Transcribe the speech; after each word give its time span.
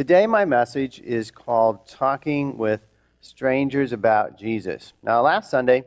Today, 0.00 0.26
my 0.26 0.46
message 0.46 0.98
is 1.00 1.30
called 1.30 1.86
Talking 1.86 2.56
with 2.56 2.80
Strangers 3.20 3.92
About 3.92 4.38
Jesus. 4.38 4.94
Now, 5.02 5.20
last 5.20 5.50
Sunday, 5.50 5.84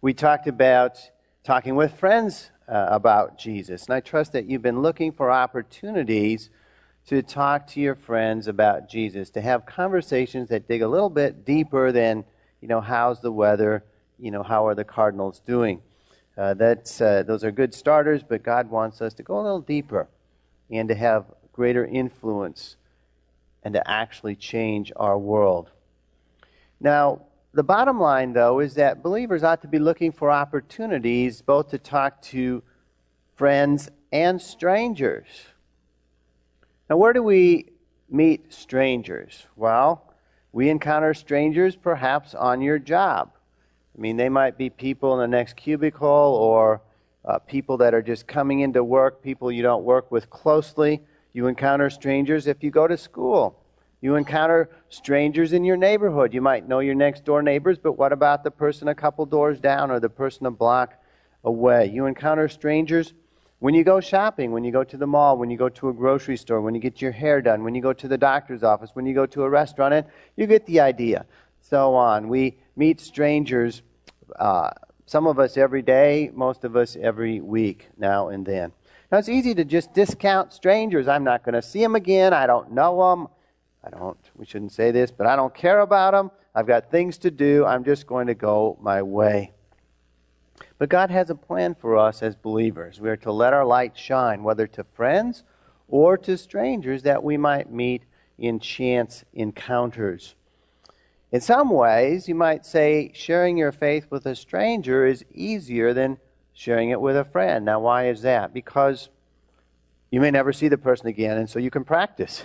we 0.00 0.14
talked 0.14 0.48
about 0.48 0.98
talking 1.44 1.76
with 1.76 1.96
friends 1.96 2.50
uh, 2.66 2.88
about 2.90 3.38
Jesus. 3.38 3.84
And 3.84 3.94
I 3.94 4.00
trust 4.00 4.32
that 4.32 4.46
you've 4.46 4.62
been 4.62 4.82
looking 4.82 5.12
for 5.12 5.30
opportunities 5.30 6.50
to 7.06 7.22
talk 7.22 7.68
to 7.68 7.80
your 7.80 7.94
friends 7.94 8.48
about 8.48 8.88
Jesus, 8.88 9.30
to 9.30 9.40
have 9.40 9.64
conversations 9.64 10.48
that 10.48 10.66
dig 10.66 10.82
a 10.82 10.88
little 10.88 11.08
bit 11.08 11.44
deeper 11.44 11.92
than, 11.92 12.24
you 12.60 12.66
know, 12.66 12.80
how's 12.80 13.20
the 13.20 13.30
weather, 13.30 13.84
you 14.18 14.32
know, 14.32 14.42
how 14.42 14.66
are 14.66 14.74
the 14.74 14.82
Cardinals 14.82 15.40
doing. 15.46 15.80
Uh, 16.36 16.54
that's, 16.54 17.00
uh, 17.00 17.22
those 17.22 17.44
are 17.44 17.52
good 17.52 17.72
starters, 17.72 18.24
but 18.24 18.42
God 18.42 18.68
wants 18.70 19.00
us 19.00 19.14
to 19.14 19.22
go 19.22 19.38
a 19.38 19.42
little 19.42 19.60
deeper 19.60 20.08
and 20.68 20.88
to 20.88 20.96
have 20.96 21.26
greater 21.52 21.86
influence 21.86 22.74
and 23.62 23.74
to 23.74 23.90
actually 23.90 24.36
change 24.36 24.92
our 24.96 25.18
world. 25.18 25.70
Now, 26.80 27.22
the 27.54 27.62
bottom 27.62 28.00
line, 28.00 28.32
though, 28.32 28.60
is 28.60 28.74
that 28.74 29.02
believers 29.02 29.42
ought 29.42 29.62
to 29.62 29.68
be 29.68 29.78
looking 29.78 30.10
for 30.10 30.30
opportunities 30.30 31.42
both 31.42 31.68
to 31.70 31.78
talk 31.78 32.22
to 32.22 32.62
friends 33.36 33.90
and 34.10 34.40
strangers. 34.40 35.26
Now, 36.88 36.96
where 36.96 37.12
do 37.12 37.22
we 37.22 37.72
meet 38.08 38.52
strangers? 38.52 39.46
Well, 39.56 40.12
we 40.52 40.68
encounter 40.68 41.14
strangers 41.14 41.76
perhaps 41.76 42.34
on 42.34 42.60
your 42.60 42.78
job. 42.78 43.32
I 43.96 44.00
mean, 44.00 44.16
they 44.16 44.28
might 44.28 44.56
be 44.56 44.70
people 44.70 45.14
in 45.14 45.20
the 45.20 45.36
next 45.36 45.56
cubicle 45.56 46.08
or 46.08 46.82
uh, 47.24 47.38
people 47.38 47.76
that 47.78 47.94
are 47.94 48.02
just 48.02 48.26
coming 48.26 48.60
into 48.60 48.82
work, 48.82 49.22
people 49.22 49.52
you 49.52 49.62
don't 49.62 49.84
work 49.84 50.10
with 50.10 50.28
closely. 50.30 51.02
You 51.32 51.46
encounter 51.46 51.90
strangers 51.90 52.46
if 52.46 52.62
you 52.62 52.70
go 52.70 52.86
to 52.86 52.96
school. 52.96 53.58
You 54.00 54.16
encounter 54.16 54.68
strangers 54.88 55.52
in 55.52 55.64
your 55.64 55.76
neighborhood. 55.76 56.34
You 56.34 56.42
might 56.42 56.68
know 56.68 56.80
your 56.80 56.94
next 56.94 57.24
door 57.24 57.42
neighbors, 57.42 57.78
but 57.78 57.92
what 57.92 58.12
about 58.12 58.42
the 58.42 58.50
person 58.50 58.88
a 58.88 58.94
couple 58.94 59.24
doors 59.26 59.60
down 59.60 59.90
or 59.90 60.00
the 60.00 60.10
person 60.10 60.46
a 60.46 60.50
block 60.50 60.94
away? 61.44 61.86
You 61.86 62.06
encounter 62.06 62.48
strangers 62.48 63.14
when 63.62 63.74
you 63.74 63.84
go 63.84 64.00
shopping, 64.00 64.50
when 64.50 64.64
you 64.64 64.72
go 64.72 64.82
to 64.82 64.96
the 64.96 65.06
mall, 65.06 65.38
when 65.38 65.48
you 65.48 65.56
go 65.56 65.68
to 65.68 65.88
a 65.88 65.92
grocery 65.92 66.36
store, 66.36 66.60
when 66.60 66.74
you 66.74 66.80
get 66.80 67.00
your 67.00 67.12
hair 67.12 67.40
done, 67.40 67.62
when 67.62 67.76
you 67.76 67.80
go 67.80 67.92
to 67.92 68.08
the 68.08 68.18
doctor's 68.18 68.64
office, 68.64 68.90
when 68.94 69.06
you 69.06 69.14
go 69.14 69.24
to 69.24 69.44
a 69.44 69.48
restaurant, 69.48 69.94
and 69.94 70.04
you 70.34 70.48
get 70.48 70.66
the 70.66 70.80
idea. 70.80 71.24
So 71.60 71.94
on. 71.94 72.28
We 72.28 72.58
meet 72.74 73.00
strangers, 73.00 73.82
uh, 74.36 74.70
some 75.06 75.28
of 75.28 75.38
us 75.38 75.56
every 75.56 75.82
day, 75.82 76.32
most 76.34 76.64
of 76.64 76.74
us 76.74 76.96
every 77.00 77.40
week, 77.40 77.88
now 77.96 78.30
and 78.30 78.44
then. 78.44 78.72
Now, 79.12 79.18
it's 79.18 79.28
easy 79.28 79.54
to 79.56 79.64
just 79.66 79.92
discount 79.92 80.54
strangers. 80.54 81.06
I'm 81.06 81.22
not 81.22 81.42
going 81.42 81.52
to 81.54 81.60
see 81.60 81.82
them 81.82 81.94
again. 81.94 82.32
I 82.32 82.46
don't 82.46 82.72
know 82.72 83.10
them. 83.10 83.28
I 83.84 83.90
don't, 83.90 84.16
we 84.36 84.46
shouldn't 84.46 84.72
say 84.72 84.90
this, 84.90 85.10
but 85.10 85.26
I 85.26 85.36
don't 85.36 85.54
care 85.54 85.80
about 85.80 86.12
them. 86.12 86.30
I've 86.54 86.66
got 86.66 86.90
things 86.90 87.18
to 87.18 87.30
do. 87.30 87.66
I'm 87.66 87.84
just 87.84 88.06
going 88.06 88.28
to 88.28 88.34
go 88.34 88.78
my 88.80 89.02
way. 89.02 89.52
But 90.78 90.88
God 90.88 91.10
has 91.10 91.28
a 91.28 91.34
plan 91.34 91.74
for 91.74 91.98
us 91.98 92.22
as 92.22 92.34
believers. 92.34 93.00
We 93.00 93.10
are 93.10 93.16
to 93.18 93.32
let 93.32 93.52
our 93.52 93.66
light 93.66 93.98
shine, 93.98 94.42
whether 94.44 94.66
to 94.68 94.84
friends 94.94 95.44
or 95.88 96.16
to 96.16 96.38
strangers 96.38 97.02
that 97.02 97.22
we 97.22 97.36
might 97.36 97.70
meet 97.70 98.04
in 98.38 98.60
chance 98.60 99.24
encounters. 99.34 100.36
In 101.30 101.42
some 101.42 101.68
ways, 101.68 102.28
you 102.28 102.34
might 102.34 102.64
say 102.64 103.12
sharing 103.14 103.58
your 103.58 103.72
faith 103.72 104.06
with 104.10 104.24
a 104.24 104.34
stranger 104.34 105.04
is 105.04 105.22
easier 105.34 105.92
than 105.92 106.16
sharing 106.62 106.90
it 106.90 107.00
with 107.00 107.16
a 107.16 107.24
friend. 107.24 107.64
Now, 107.64 107.80
why 107.80 108.06
is 108.06 108.22
that? 108.22 108.54
Because 108.54 109.08
you 110.12 110.20
may 110.20 110.30
never 110.30 110.52
see 110.52 110.68
the 110.68 110.78
person 110.78 111.08
again, 111.08 111.36
and 111.36 111.50
so 111.50 111.58
you 111.58 111.72
can 111.72 111.82
practice. 111.82 112.44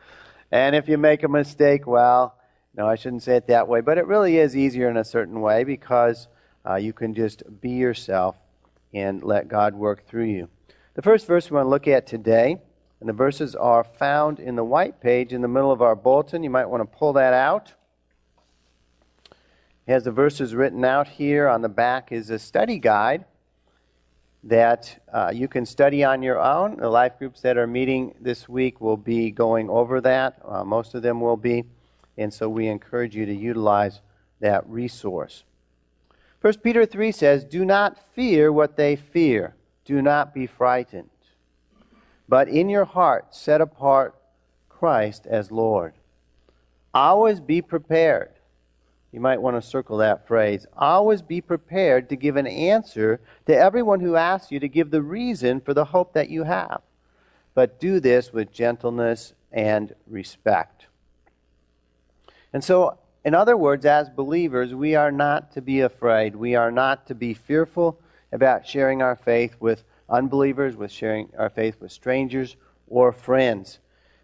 and 0.50 0.74
if 0.74 0.88
you 0.88 0.96
make 0.96 1.22
a 1.22 1.28
mistake, 1.28 1.86
well, 1.86 2.38
no, 2.74 2.86
I 2.88 2.94
shouldn't 2.94 3.24
say 3.24 3.36
it 3.36 3.46
that 3.48 3.68
way, 3.68 3.82
but 3.82 3.98
it 3.98 4.06
really 4.06 4.38
is 4.38 4.56
easier 4.56 4.88
in 4.88 4.96
a 4.96 5.04
certain 5.04 5.42
way 5.42 5.64
because 5.64 6.28
uh, 6.66 6.76
you 6.76 6.94
can 6.94 7.14
just 7.14 7.42
be 7.60 7.72
yourself 7.72 8.36
and 8.94 9.22
let 9.22 9.48
God 9.48 9.74
work 9.74 10.06
through 10.06 10.26
you. 10.26 10.48
The 10.94 11.02
first 11.02 11.26
verse 11.26 11.50
we 11.50 11.56
want 11.56 11.66
to 11.66 11.70
look 11.70 11.86
at 11.86 12.06
today, 12.06 12.56
and 13.00 13.08
the 13.08 13.12
verses 13.12 13.54
are 13.54 13.84
found 13.84 14.40
in 14.40 14.56
the 14.56 14.64
white 14.64 14.98
page 14.98 15.34
in 15.34 15.42
the 15.42 15.48
middle 15.48 15.70
of 15.70 15.82
our 15.82 15.94
bulletin. 15.94 16.42
You 16.42 16.48
might 16.48 16.70
want 16.70 16.90
to 16.90 16.98
pull 16.98 17.12
that 17.12 17.34
out. 17.34 17.74
It 19.86 19.92
has 19.92 20.04
the 20.04 20.10
verses 20.10 20.54
written 20.54 20.86
out 20.86 21.06
here. 21.06 21.48
On 21.48 21.60
the 21.60 21.68
back 21.68 22.12
is 22.12 22.30
a 22.30 22.38
study 22.38 22.78
guide 22.78 23.26
that 24.44 25.02
uh, 25.12 25.30
you 25.34 25.48
can 25.48 25.66
study 25.66 26.04
on 26.04 26.22
your 26.22 26.40
own. 26.40 26.76
The 26.76 26.88
life 26.88 27.18
groups 27.18 27.40
that 27.40 27.56
are 27.56 27.66
meeting 27.66 28.14
this 28.20 28.48
week 28.48 28.80
will 28.80 28.96
be 28.96 29.30
going 29.30 29.68
over 29.68 30.00
that. 30.00 30.40
Uh, 30.44 30.64
most 30.64 30.94
of 30.94 31.02
them 31.02 31.20
will 31.20 31.36
be. 31.36 31.64
And 32.16 32.32
so 32.32 32.48
we 32.48 32.68
encourage 32.68 33.14
you 33.14 33.26
to 33.26 33.34
utilize 33.34 34.00
that 34.40 34.66
resource. 34.68 35.44
1 36.40 36.58
Peter 36.58 36.86
3 36.86 37.10
says, 37.10 37.44
Do 37.44 37.64
not 37.64 37.98
fear 38.14 38.52
what 38.52 38.76
they 38.76 38.94
fear. 38.94 39.56
Do 39.84 40.00
not 40.02 40.32
be 40.32 40.46
frightened. 40.46 41.10
But 42.28 42.48
in 42.48 42.68
your 42.68 42.84
heart, 42.84 43.34
set 43.34 43.60
apart 43.60 44.14
Christ 44.68 45.26
as 45.26 45.50
Lord. 45.50 45.94
Always 46.94 47.40
be 47.40 47.60
prepared 47.60 48.30
you 49.12 49.20
might 49.20 49.40
want 49.40 49.56
to 49.56 49.66
circle 49.66 49.98
that 49.98 50.26
phrase. 50.26 50.66
Always 50.76 51.22
be 51.22 51.40
prepared 51.40 52.08
to 52.10 52.16
give 52.16 52.36
an 52.36 52.46
answer 52.46 53.20
to 53.46 53.56
everyone 53.56 54.00
who 54.00 54.16
asks 54.16 54.52
you 54.52 54.60
to 54.60 54.68
give 54.68 54.90
the 54.90 55.02
reason 55.02 55.60
for 55.60 55.72
the 55.72 55.86
hope 55.86 56.12
that 56.12 56.28
you 56.28 56.44
have. 56.44 56.82
But 57.54 57.80
do 57.80 58.00
this 58.00 58.32
with 58.32 58.52
gentleness 58.52 59.32
and 59.50 59.94
respect. 60.06 60.86
And 62.52 62.62
so, 62.62 62.98
in 63.24 63.34
other 63.34 63.56
words, 63.56 63.86
as 63.86 64.10
believers, 64.10 64.74
we 64.74 64.94
are 64.94 65.10
not 65.10 65.52
to 65.52 65.62
be 65.62 65.80
afraid. 65.80 66.36
We 66.36 66.54
are 66.54 66.70
not 66.70 67.06
to 67.06 67.14
be 67.14 67.34
fearful 67.34 67.98
about 68.30 68.66
sharing 68.66 69.00
our 69.00 69.16
faith 69.16 69.56
with 69.58 69.84
unbelievers, 70.08 70.76
with 70.76 70.92
sharing 70.92 71.30
our 71.36 71.50
faith 71.50 71.80
with 71.80 71.92
strangers 71.92 72.56
or 72.86 73.12
friends. 73.12 73.78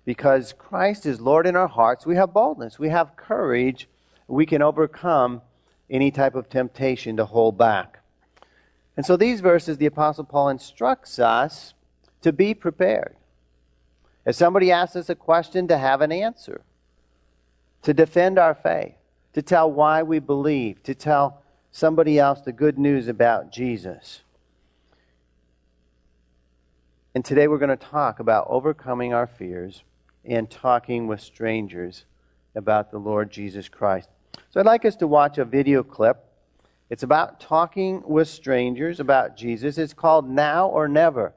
Because 0.04 0.52
Christ 0.52 1.06
is 1.06 1.20
Lord 1.20 1.46
in 1.46 1.56
our 1.56 1.68
hearts, 1.68 2.04
we 2.04 2.16
have 2.16 2.34
boldness, 2.34 2.78
we 2.78 2.90
have 2.90 3.16
courage 3.16 3.88
we 4.26 4.46
can 4.46 4.62
overcome 4.62 5.42
any 5.90 6.10
type 6.10 6.34
of 6.34 6.48
temptation 6.48 7.16
to 7.16 7.24
hold 7.24 7.58
back. 7.58 8.00
And 8.96 9.04
so 9.04 9.16
these 9.16 9.40
verses, 9.40 9.78
the 9.78 9.86
Apostle 9.86 10.24
Paul 10.24 10.48
instructs 10.48 11.18
us 11.18 11.74
to 12.22 12.32
be 12.32 12.54
prepared. 12.54 13.16
If 14.24 14.34
somebody 14.34 14.72
asks 14.72 14.96
us 14.96 15.10
a 15.10 15.14
question, 15.14 15.68
to 15.68 15.76
have 15.76 16.00
an 16.00 16.12
answer, 16.12 16.62
to 17.82 17.92
defend 17.92 18.38
our 18.38 18.54
faith, 18.54 18.94
to 19.34 19.42
tell 19.42 19.70
why 19.70 20.02
we 20.02 20.18
believe, 20.18 20.82
to 20.84 20.94
tell 20.94 21.42
somebody 21.70 22.18
else 22.18 22.40
the 22.40 22.52
good 22.52 22.78
news 22.78 23.08
about 23.08 23.52
Jesus. 23.52 24.22
And 27.14 27.24
today 27.24 27.46
we're 27.46 27.58
going 27.58 27.76
to 27.76 27.76
talk 27.76 28.20
about 28.20 28.46
overcoming 28.48 29.12
our 29.12 29.26
fears 29.26 29.82
and 30.24 30.50
talking 30.50 31.06
with 31.06 31.20
strangers 31.20 32.06
about 32.54 32.90
the 32.90 32.98
Lord 32.98 33.30
Jesus 33.30 33.68
Christ. 33.68 34.08
So 34.50 34.60
I'd 34.60 34.66
like 34.66 34.84
us 34.84 34.96
to 34.96 35.06
watch 35.06 35.38
a 35.38 35.44
video 35.44 35.82
clip. 35.82 36.24
It's 36.90 37.02
about 37.02 37.40
talking 37.40 38.02
with 38.06 38.28
strangers 38.28 39.00
about 39.00 39.36
Jesus. 39.36 39.78
It's 39.78 39.94
called 39.94 40.28
Now 40.28 40.68
or 40.68 40.86
Never. 40.86 41.34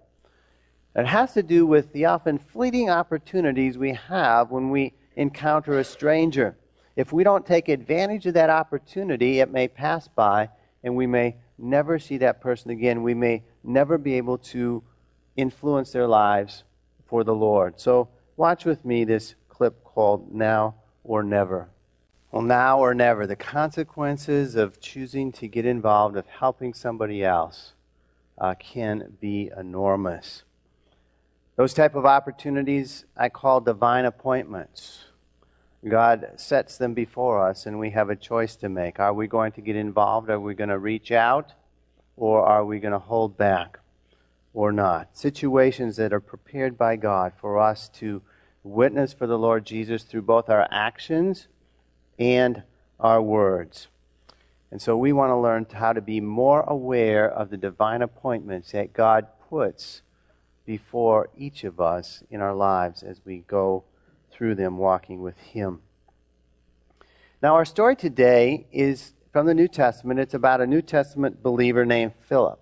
It 0.95 1.05
has 1.05 1.33
to 1.33 1.43
do 1.43 1.65
with 1.65 1.93
the 1.93 2.05
often 2.05 2.37
fleeting 2.37 2.89
opportunities 2.89 3.77
we 3.77 3.93
have 3.93 4.51
when 4.51 4.69
we 4.69 4.93
encounter 5.15 5.79
a 5.79 5.83
stranger. 5.83 6.57
If 6.95 7.13
we 7.13 7.23
don't 7.23 7.45
take 7.45 7.69
advantage 7.69 8.25
of 8.25 8.33
that 8.33 8.49
opportunity, 8.49 9.39
it 9.39 9.51
may 9.51 9.67
pass 9.67 10.07
by 10.07 10.49
and 10.83 10.95
we 10.95 11.05
may 11.05 11.35
never 11.57 11.99
see 11.99 12.17
that 12.19 12.41
person 12.41 12.71
again. 12.71 13.03
We 13.03 13.13
may 13.13 13.43
never 13.63 13.97
be 13.97 14.15
able 14.15 14.37
to 14.39 14.83
influence 15.35 15.91
their 15.91 16.07
lives 16.07 16.63
for 17.05 17.23
the 17.23 17.35
Lord. 17.35 17.79
So, 17.79 18.09
watch 18.35 18.65
with 18.65 18.83
me 18.85 19.03
this 19.05 19.35
clip 19.49 19.83
called 19.83 20.33
Now 20.33 20.75
or 21.03 21.23
Never. 21.23 21.69
Well, 22.31 22.41
now 22.41 22.79
or 22.79 22.93
never, 22.93 23.25
the 23.25 23.37
consequences 23.37 24.55
of 24.55 24.81
choosing 24.81 25.31
to 25.33 25.47
get 25.47 25.65
involved, 25.65 26.17
of 26.17 26.27
helping 26.27 26.73
somebody 26.73 27.23
else, 27.23 27.73
uh, 28.37 28.55
can 28.59 29.17
be 29.21 29.49
enormous. 29.57 30.43
Those 31.55 31.73
type 31.73 31.95
of 31.95 32.05
opportunities 32.05 33.05
I 33.15 33.29
call 33.29 33.61
divine 33.61 34.05
appointments. 34.05 35.05
God 35.87 36.33
sets 36.35 36.77
them 36.77 36.93
before 36.93 37.47
us, 37.47 37.65
and 37.65 37.79
we 37.79 37.91
have 37.91 38.09
a 38.09 38.15
choice 38.15 38.57
to 38.57 38.67
make. 38.67 38.99
Are 38.99 39.13
we 39.13 39.27
going 39.27 39.53
to 39.53 39.61
get 39.61 39.77
involved? 39.77 40.29
Are 40.29 40.39
we 40.39 40.53
going 40.53 40.69
to 40.69 40.77
reach 40.77 41.11
out? 41.11 41.53
Or 42.17 42.43
are 42.43 42.65
we 42.65 42.79
going 42.79 42.91
to 42.91 42.99
hold 42.99 43.37
back? 43.37 43.79
Or 44.53 44.73
not? 44.73 45.17
Situations 45.17 45.95
that 45.95 46.11
are 46.11 46.19
prepared 46.19 46.77
by 46.77 46.97
God 46.97 47.31
for 47.39 47.57
us 47.57 47.89
to 47.89 48.21
witness 48.63 49.13
for 49.13 49.27
the 49.27 49.39
Lord 49.39 49.65
Jesus 49.65 50.03
through 50.03 50.23
both 50.23 50.49
our 50.49 50.67
actions 50.71 51.47
and 52.17 52.63
our 52.99 53.21
words. 53.21 53.87
And 54.71 54.81
so 54.81 54.97
we 54.97 55.13
want 55.13 55.31
to 55.31 55.37
learn 55.37 55.65
how 55.71 55.93
to 55.93 56.01
be 56.01 56.19
more 56.19 56.61
aware 56.61 57.29
of 57.29 57.49
the 57.49 57.57
divine 57.57 58.01
appointments 58.01 58.71
that 58.71 58.93
God 58.93 59.27
puts 59.49 60.01
before 60.65 61.29
each 61.37 61.63
of 61.63 61.79
us 61.79 62.23
in 62.29 62.41
our 62.41 62.53
lives 62.53 63.01
as 63.01 63.21
we 63.23 63.39
go 63.47 63.85
through 64.29 64.55
them, 64.55 64.77
walking 64.77 65.21
with 65.21 65.37
Him. 65.37 65.81
Now, 67.41 67.55
our 67.55 67.65
story 67.65 67.95
today 67.95 68.67
is 68.71 69.13
from 69.31 69.45
the 69.45 69.53
New 69.53 69.67
Testament. 69.67 70.19
It's 70.19 70.33
about 70.33 70.59
a 70.59 70.67
New 70.67 70.81
Testament 70.81 71.41
believer 71.41 71.85
named 71.85 72.13
Philip. 72.27 72.59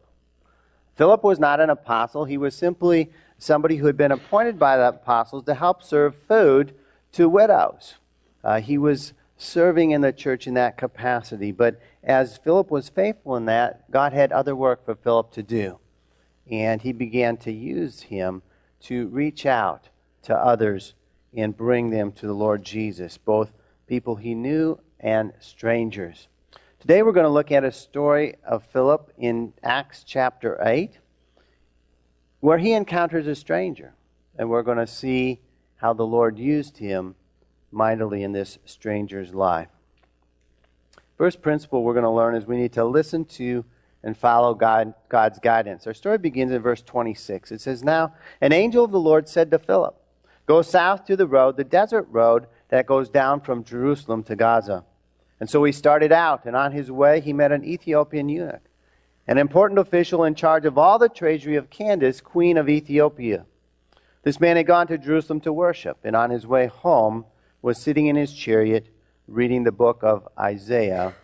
Philip 0.95 1.23
was 1.23 1.39
not 1.39 1.59
an 1.59 1.69
apostle, 1.69 2.25
he 2.25 2.37
was 2.37 2.55
simply 2.55 3.09
somebody 3.37 3.77
who 3.77 3.87
had 3.87 3.97
been 3.97 4.11
appointed 4.11 4.57
by 4.57 4.77
the 4.77 4.87
apostles 4.89 5.43
to 5.45 5.55
help 5.55 5.83
serve 5.83 6.15
food 6.27 6.73
to 7.11 7.27
widows. 7.27 7.95
Uh, 8.43 8.61
he 8.61 8.77
was 8.77 9.13
serving 9.37 9.91
in 9.91 10.01
the 10.01 10.13
church 10.13 10.47
in 10.47 10.53
that 10.53 10.77
capacity. 10.77 11.51
But 11.51 11.79
as 12.03 12.37
Philip 12.37 12.71
was 12.71 12.89
faithful 12.89 13.35
in 13.35 13.45
that, 13.45 13.89
God 13.91 14.13
had 14.13 14.31
other 14.31 14.55
work 14.55 14.85
for 14.85 14.95
Philip 14.95 15.31
to 15.31 15.43
do. 15.43 15.79
And 16.49 16.81
he 16.81 16.93
began 16.93 17.37
to 17.37 17.51
use 17.51 18.03
him 18.03 18.43
to 18.81 19.07
reach 19.07 19.45
out 19.45 19.89
to 20.23 20.35
others 20.35 20.93
and 21.35 21.55
bring 21.55 21.89
them 21.89 22.11
to 22.13 22.27
the 22.27 22.33
Lord 22.33 22.63
Jesus, 22.63 23.17
both 23.17 23.51
people 23.87 24.15
he 24.15 24.35
knew 24.35 24.79
and 24.99 25.33
strangers. 25.39 26.27
Today 26.79 27.03
we're 27.03 27.11
going 27.11 27.25
to 27.25 27.29
look 27.29 27.51
at 27.51 27.63
a 27.63 27.71
story 27.71 28.35
of 28.45 28.63
Philip 28.63 29.11
in 29.17 29.53
Acts 29.63 30.03
chapter 30.05 30.57
8, 30.61 30.99
where 32.39 32.59
he 32.59 32.73
encounters 32.73 33.27
a 33.27 33.35
stranger. 33.35 33.93
And 34.37 34.49
we're 34.49 34.63
going 34.63 34.77
to 34.77 34.87
see 34.87 35.41
how 35.77 35.93
the 35.93 36.05
Lord 36.05 36.37
used 36.37 36.77
him 36.77 37.15
mightily 37.75 38.23
in 38.23 38.31
this 38.31 38.57
stranger's 38.65 39.33
life. 39.33 39.67
First 41.17 41.41
principle 41.41 41.83
we're 41.83 41.93
going 41.93 42.03
to 42.03 42.09
learn 42.09 42.35
is 42.35 42.45
we 42.45 42.57
need 42.57 42.73
to 42.73 42.85
listen 42.85 43.25
to 43.25 43.65
and 44.01 44.17
follow 44.17 44.53
God, 44.53 44.93
God's 45.09 45.39
guidance. 45.39 45.85
Our 45.85 45.93
story 45.93 46.17
begins 46.17 46.51
in 46.51 46.61
verse 46.61 46.81
26. 46.81 47.51
It 47.51 47.61
says, 47.61 47.83
Now 47.83 48.13
an 48.39 48.53
angel 48.53 48.85
of 48.85 48.91
the 48.91 48.99
Lord 48.99 49.27
said 49.27 49.51
to 49.51 49.59
Philip, 49.59 49.95
Go 50.45 50.61
south 50.61 51.05
to 51.05 51.15
the 51.15 51.27
road, 51.27 51.57
the 51.57 51.63
desert 51.63 52.07
road 52.09 52.47
that 52.69 52.85
goes 52.85 53.09
down 53.09 53.41
from 53.41 53.63
Jerusalem 53.63 54.23
to 54.23 54.35
Gaza. 54.35 54.85
And 55.39 55.49
so 55.49 55.63
he 55.63 55.71
started 55.71 56.11
out, 56.11 56.45
and 56.45 56.55
on 56.55 56.71
his 56.71 56.91
way 56.91 57.19
he 57.19 57.33
met 57.33 57.51
an 57.51 57.65
Ethiopian 57.65 58.29
eunuch, 58.29 58.61
an 59.27 59.37
important 59.37 59.79
official 59.79 60.23
in 60.23 60.35
charge 60.35 60.65
of 60.65 60.77
all 60.77 60.99
the 60.99 61.09
treasury 61.09 61.55
of 61.55 61.69
Candace, 61.69 62.21
queen 62.21 62.57
of 62.57 62.69
Ethiopia. 62.69 63.45
This 64.23 64.39
man 64.39 64.55
had 64.55 64.67
gone 64.67 64.87
to 64.87 64.97
Jerusalem 64.97 65.41
to 65.41 65.51
worship, 65.51 65.97
and 66.03 66.15
on 66.15 66.29
his 66.29 66.47
way 66.47 66.67
home 66.67 67.25
was 67.65 67.79
sitting 67.79 68.05
in 68.05 68.15
his 68.15 68.31
chariot 68.31 68.89
reading 69.27 69.63
the 69.63 69.71
book 69.71 70.03
of 70.03 70.27
Isaiah 70.37 71.15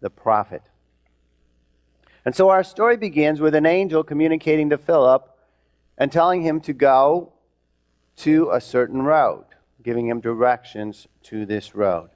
the 0.00 0.10
prophet. 0.10 0.60
And 2.26 2.36
so 2.36 2.50
our 2.50 2.62
story 2.62 2.98
begins 2.98 3.40
with 3.40 3.54
an 3.54 3.64
angel 3.64 4.04
communicating 4.04 4.68
to 4.68 4.76
Philip 4.76 5.26
and 5.96 6.12
telling 6.12 6.42
him 6.42 6.60
to 6.60 6.74
go 6.74 7.32
to 8.16 8.50
a 8.50 8.60
certain 8.60 9.00
road, 9.00 9.46
giving 9.82 10.06
him 10.06 10.20
directions 10.20 11.08
to 11.22 11.46
this 11.46 11.74
road. 11.74 12.10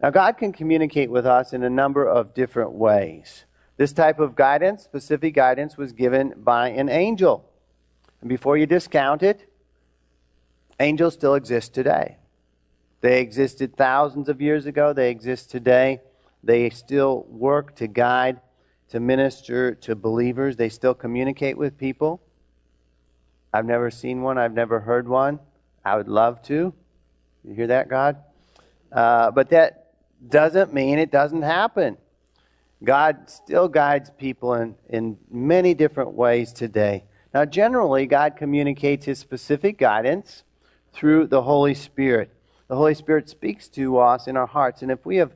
Now, 0.00 0.10
God 0.10 0.38
can 0.38 0.52
communicate 0.52 1.10
with 1.10 1.26
us 1.26 1.52
in 1.52 1.64
a 1.64 1.70
number 1.70 2.06
of 2.06 2.34
different 2.34 2.70
ways. 2.70 3.46
This 3.78 3.92
type 3.92 4.20
of 4.20 4.36
guidance, 4.36 4.84
specific 4.84 5.34
guidance, 5.34 5.76
was 5.76 5.90
given 5.90 6.34
by 6.36 6.68
an 6.68 6.88
angel. 6.88 7.50
And 8.20 8.28
before 8.28 8.56
you 8.56 8.66
discount 8.66 9.24
it, 9.24 9.50
angels 10.78 11.14
still 11.14 11.34
exist 11.34 11.74
today. 11.74 12.17
They 13.00 13.20
existed 13.20 13.76
thousands 13.76 14.28
of 14.28 14.40
years 14.40 14.66
ago, 14.66 14.92
they 14.92 15.10
exist 15.10 15.50
today. 15.50 16.00
They 16.42 16.70
still 16.70 17.24
work 17.28 17.74
to 17.76 17.86
guide, 17.86 18.40
to 18.90 19.00
minister 19.00 19.74
to 19.74 19.94
believers. 19.94 20.56
They 20.56 20.68
still 20.68 20.94
communicate 20.94 21.56
with 21.58 21.76
people. 21.76 22.20
I've 23.52 23.66
never 23.66 23.90
seen 23.90 24.22
one, 24.22 24.38
I've 24.38 24.52
never 24.52 24.80
heard 24.80 25.08
one. 25.08 25.40
I 25.84 25.96
would 25.96 26.08
love 26.08 26.42
to. 26.42 26.72
You 27.44 27.54
hear 27.54 27.66
that, 27.68 27.88
God? 27.88 28.16
Uh, 28.92 29.30
but 29.30 29.50
that 29.50 29.94
doesn't 30.28 30.72
mean 30.72 30.98
it 30.98 31.10
doesn't 31.10 31.42
happen. 31.42 31.96
God 32.82 33.28
still 33.28 33.68
guides 33.68 34.10
people 34.10 34.54
in, 34.54 34.74
in 34.88 35.18
many 35.30 35.74
different 35.74 36.12
ways 36.12 36.52
today. 36.52 37.04
Now, 37.34 37.44
generally, 37.44 38.06
God 38.06 38.36
communicates 38.36 39.06
His 39.06 39.18
specific 39.18 39.78
guidance 39.78 40.44
through 40.92 41.26
the 41.26 41.42
Holy 41.42 41.74
Spirit 41.74 42.32
the 42.68 42.76
Holy 42.76 42.94
Spirit 42.94 43.28
speaks 43.28 43.68
to 43.70 43.98
us 43.98 44.26
in 44.26 44.36
our 44.36 44.46
hearts. 44.46 44.82
And 44.82 44.90
if 44.90 45.04
we 45.04 45.16
have 45.16 45.34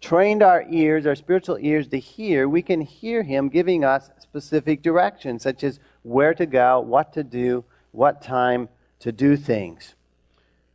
trained 0.00 0.42
our 0.42 0.64
ears, 0.68 1.06
our 1.06 1.14
spiritual 1.14 1.58
ears, 1.60 1.86
to 1.88 1.98
hear, 1.98 2.48
we 2.48 2.62
can 2.62 2.80
hear 2.80 3.22
Him 3.22 3.48
giving 3.48 3.84
us 3.84 4.10
specific 4.18 4.82
directions, 4.82 5.42
such 5.42 5.62
as 5.62 5.78
where 6.02 6.34
to 6.34 6.46
go, 6.46 6.80
what 6.80 7.12
to 7.12 7.22
do, 7.22 7.64
what 7.92 8.22
time 8.22 8.68
to 9.00 9.12
do 9.12 9.36
things. 9.36 9.94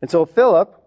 And 0.01 0.09
so 0.09 0.25
Philip 0.25 0.81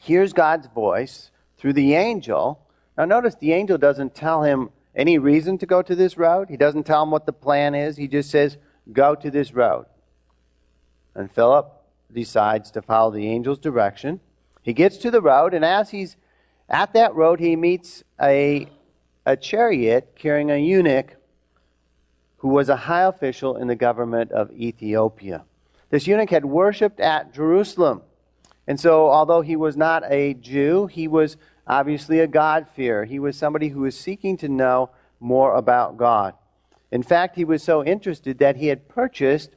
hears 0.00 0.32
God's 0.32 0.66
voice 0.66 1.30
through 1.56 1.74
the 1.74 1.94
angel. 1.94 2.66
Now, 2.98 3.04
notice 3.04 3.36
the 3.36 3.52
angel 3.52 3.78
doesn't 3.78 4.16
tell 4.16 4.42
him 4.42 4.70
any 4.96 5.16
reason 5.16 5.58
to 5.58 5.66
go 5.66 5.80
to 5.80 5.94
this 5.94 6.18
road. 6.18 6.50
He 6.50 6.56
doesn't 6.56 6.84
tell 6.84 7.04
him 7.04 7.12
what 7.12 7.24
the 7.24 7.32
plan 7.32 7.74
is. 7.74 7.96
He 7.96 8.08
just 8.08 8.30
says, 8.30 8.58
Go 8.92 9.14
to 9.14 9.30
this 9.30 9.54
road. 9.54 9.86
And 11.14 11.30
Philip 11.30 11.70
decides 12.12 12.70
to 12.72 12.82
follow 12.82 13.10
the 13.10 13.28
angel's 13.28 13.58
direction. 13.58 14.20
He 14.62 14.72
gets 14.72 14.96
to 14.98 15.10
the 15.10 15.20
road, 15.20 15.54
and 15.54 15.64
as 15.64 15.90
he's 15.90 16.16
at 16.68 16.92
that 16.94 17.14
road, 17.14 17.40
he 17.40 17.56
meets 17.56 18.04
a, 18.20 18.68
a 19.26 19.36
chariot 19.36 20.14
carrying 20.16 20.50
a 20.50 20.58
eunuch 20.58 21.16
who 22.38 22.48
was 22.48 22.68
a 22.68 22.76
high 22.76 23.02
official 23.04 23.56
in 23.56 23.68
the 23.68 23.76
government 23.76 24.32
of 24.32 24.50
Ethiopia. 24.52 25.44
This 25.90 26.06
eunuch 26.06 26.30
had 26.30 26.44
worshiped 26.44 27.00
at 27.00 27.34
Jerusalem. 27.34 28.02
And 28.66 28.78
so, 28.80 29.10
although 29.10 29.42
he 29.42 29.56
was 29.56 29.76
not 29.76 30.04
a 30.10 30.34
Jew, 30.34 30.86
he 30.86 31.08
was 31.08 31.36
obviously 31.66 32.20
a 32.20 32.26
God-fearer. 32.26 33.04
He 33.04 33.18
was 33.18 33.36
somebody 33.36 33.68
who 33.68 33.80
was 33.80 33.98
seeking 33.98 34.36
to 34.38 34.48
know 34.48 34.90
more 35.20 35.54
about 35.54 35.96
God. 35.96 36.34
In 36.90 37.02
fact, 37.02 37.36
he 37.36 37.44
was 37.44 37.62
so 37.62 37.84
interested 37.84 38.38
that 38.38 38.56
he 38.56 38.68
had 38.68 38.88
purchased 38.88 39.50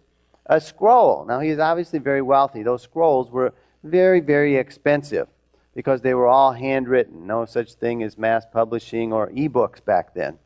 a 0.45 0.61
scroll. 0.61 1.25
Now, 1.25 1.39
he 1.39 1.49
is 1.49 1.59
obviously 1.59 1.99
very 1.99 2.21
wealthy. 2.21 2.63
Those 2.63 2.83
scrolls 2.83 3.31
were 3.31 3.53
very, 3.83 4.19
very 4.19 4.55
expensive 4.55 5.27
because 5.73 6.01
they 6.01 6.13
were 6.13 6.27
all 6.27 6.53
handwritten. 6.53 7.27
No 7.27 7.45
such 7.45 7.73
thing 7.73 8.03
as 8.03 8.17
mass 8.17 8.45
publishing 8.51 9.11
or 9.11 9.29
ebooks 9.29 9.83
back 9.83 10.13
then. 10.13 10.37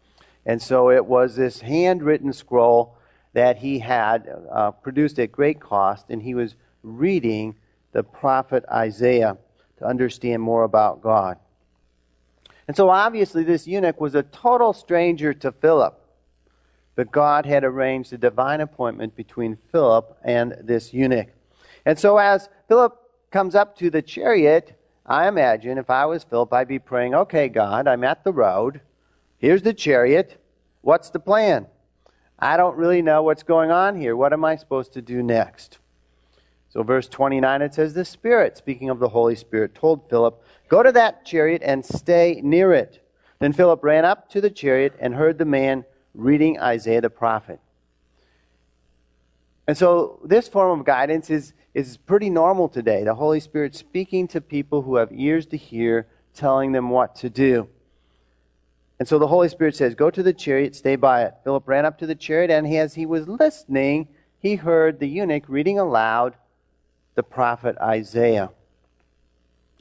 And 0.46 0.62
so 0.62 0.90
it 0.90 1.06
was 1.06 1.36
this 1.36 1.62
handwritten 1.62 2.34
scroll 2.34 2.98
that 3.34 3.58
he 3.58 3.80
had 3.80 4.28
uh, 4.52 4.72
produced 4.72 5.20
at 5.20 5.32
great 5.32 5.60
cost, 5.60 6.10
and 6.10 6.22
he 6.22 6.34
was 6.34 6.56
reading 6.82 7.56
the 7.92 8.04
prophet 8.04 8.66
Isaiah 8.72 9.38
to 9.78 9.86
understand 9.86 10.42
more 10.42 10.64
about 10.64 11.02
God. 11.02 11.38
And 12.68 12.76
so 12.76 12.90
obviously, 12.90 13.44
this 13.44 13.68
eunuch 13.68 14.00
was 14.00 14.16
a 14.16 14.24
total 14.24 14.74
stranger 14.74 15.34
to 15.36 15.52
Philip. 15.52 15.99
But 17.00 17.14
God 17.14 17.46
had 17.46 17.64
arranged 17.64 18.12
a 18.12 18.18
divine 18.18 18.60
appointment 18.60 19.16
between 19.16 19.58
Philip 19.72 20.18
and 20.22 20.58
this 20.62 20.94
eunuch. 20.94 21.30
And 21.86 21.98
so 21.98 22.18
as 22.18 22.50
Philip 22.68 22.94
comes 23.32 23.56
up 23.56 23.78
to 23.78 23.90
the 23.90 24.02
chariot, 24.02 24.78
I 25.06 25.30
imagine 25.30 25.78
if 25.78 25.90
I 25.90 26.06
was 26.08 26.26
Philip, 26.26 26.52
I'd 26.52 26.68
be 26.68 26.78
praying, 26.78 27.16
okay, 27.16 27.48
God, 27.48 27.88
I'm 27.88 28.04
at 28.04 28.26
the 28.26 28.34
road. 28.34 28.82
Here's 29.38 29.62
the 29.62 29.74
chariot. 29.74 30.44
What's 30.82 31.10
the 31.10 31.22
plan? 31.22 31.68
I 32.38 32.58
don't 32.58 32.76
really 32.76 33.02
know 33.02 33.24
what's 33.24 33.44
going 33.44 33.72
on 33.72 33.96
here. 33.96 34.18
What 34.18 34.34
am 34.34 34.44
I 34.44 34.58
supposed 34.58 34.92
to 34.92 35.02
do 35.02 35.24
next? 35.24 35.80
So, 36.68 36.84
verse 36.84 37.08
29, 37.08 37.62
it 37.62 37.76
says, 37.76 37.94
The 37.94 38.04
Spirit, 38.04 38.58
speaking 38.58 38.90
of 38.90 39.00
the 39.00 39.08
Holy 39.08 39.36
Spirit, 39.36 39.74
told 39.74 40.10
Philip, 40.10 40.44
Go 40.68 40.84
to 40.84 40.92
that 40.92 41.24
chariot 41.24 41.62
and 41.64 41.86
stay 41.86 42.42
near 42.44 42.74
it. 42.74 43.02
Then 43.40 43.54
Philip 43.54 43.86
ran 43.86 44.04
up 44.04 44.30
to 44.32 44.42
the 44.42 44.50
chariot 44.50 44.98
and 45.00 45.16
heard 45.16 45.38
the 45.38 45.46
man 45.46 45.86
reading 46.14 46.60
Isaiah 46.60 47.02
the 47.02 47.10
prophet. 47.10 47.60
And 49.68 49.78
so 49.78 50.20
this 50.26 50.48
form 50.48 50.80
of 50.80 50.86
guidance 50.86 51.30
is, 51.30 51.54
is 51.74 51.98
pretty 51.98 52.30
normal 52.30 52.70
today. 52.70 53.04
The 53.04 53.16
Holy 53.16 53.40
Spirit 53.40 53.76
speaking 53.76 54.28
to 54.30 54.42
people 54.42 54.82
who 54.82 54.96
have 54.96 55.12
ears 55.12 55.46
to 55.48 55.58
hear, 55.58 56.08
telling 56.34 56.72
them 56.72 56.90
what 56.90 57.16
to 57.18 57.30
do. 57.30 57.70
And 58.98 59.08
so 59.08 59.20
the 59.20 59.28
Holy 59.28 59.48
Spirit 59.48 59.76
says, 59.76 59.96
Go 59.96 60.10
to 60.10 60.24
the 60.24 60.34
chariot, 60.34 60.76
stay 60.76 60.96
by 60.96 61.24
it. 61.24 61.36
Philip 61.44 61.68
ran 61.68 61.86
up 61.86 61.98
to 62.00 62.08
the 62.08 62.16
chariot, 62.16 62.52
and 62.52 62.68
as 62.76 62.96
he 62.96 63.06
was 63.06 63.28
listening, 63.28 64.08
he 64.40 64.56
heard 64.56 65.00
the 65.00 65.08
eunuch 65.08 65.44
reading 65.48 65.80
aloud 65.80 66.36
the 67.16 67.24
prophet 67.24 67.78
Isaiah. 67.80 68.52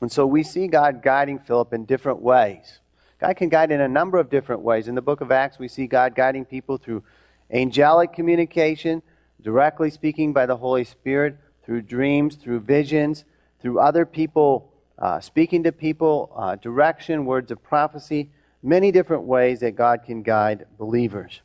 And 0.00 0.12
so 0.12 0.26
we 0.26 0.42
see 0.42 0.68
God 0.68 1.02
guiding 1.02 1.38
Philip 1.38 1.72
in 1.72 1.84
different 1.84 2.20
ways. 2.20 2.80
God 3.20 3.36
can 3.36 3.48
guide 3.48 3.72
in 3.72 3.80
a 3.80 3.88
number 3.88 4.18
of 4.18 4.30
different 4.30 4.62
ways. 4.62 4.88
In 4.88 4.94
the 4.94 5.02
book 5.02 5.20
of 5.20 5.32
Acts, 5.32 5.58
we 5.58 5.68
see 5.68 5.86
God 5.86 6.14
guiding 6.14 6.44
people 6.44 6.76
through 6.78 7.02
angelic 7.50 8.12
communication, 8.12 9.02
directly 9.42 9.90
speaking 9.90 10.32
by 10.32 10.46
the 10.46 10.56
Holy 10.56 10.84
Spirit, 10.84 11.36
through 11.64 11.82
dreams, 11.82 12.36
through 12.36 12.60
visions, 12.60 13.24
through 13.60 13.80
other 13.80 14.06
people 14.06 14.72
uh, 14.98 15.20
speaking 15.20 15.62
to 15.62 15.72
people, 15.72 16.32
uh, 16.34 16.56
direction, 16.56 17.24
words 17.24 17.50
of 17.50 17.62
prophecy, 17.62 18.30
many 18.62 18.90
different 18.90 19.22
ways 19.22 19.60
that 19.60 19.76
God 19.76 20.02
can 20.04 20.22
guide 20.22 20.66
believers. 20.76 21.40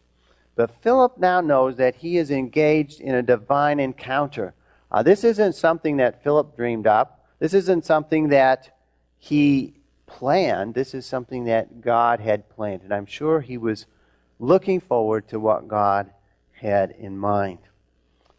But 0.55 0.71
Philip 0.81 1.17
now 1.17 1.41
knows 1.41 1.75
that 1.77 1.95
he 1.95 2.17
is 2.17 2.31
engaged 2.31 2.99
in 2.99 3.15
a 3.15 3.21
divine 3.21 3.79
encounter, 3.79 4.53
Uh, 4.93 5.01
this 5.01 5.23
isn't 5.23 5.53
something 5.53 5.97
that 5.97 6.23
Philip 6.23 6.55
dreamed 6.55 6.85
up. 6.85 7.25
This 7.39 7.55
isn't 7.55 7.83
something 7.83 8.29
that 8.29 8.77
he 9.17 9.73
planned. 10.17 10.73
This 10.73 10.93
is 10.93 11.05
something 11.05 11.45
that 11.45 11.81
God 11.81 12.19
had 12.19 12.49
planned. 12.49 12.83
And 12.83 12.93
I'm 12.93 13.05
sure 13.05 13.41
he 13.41 13.57
was 13.57 13.85
looking 14.39 14.79
forward 14.79 15.27
to 15.29 15.39
what 15.39 15.67
God 15.67 16.11
had 16.51 16.91
in 16.91 17.17
mind. 17.17 17.59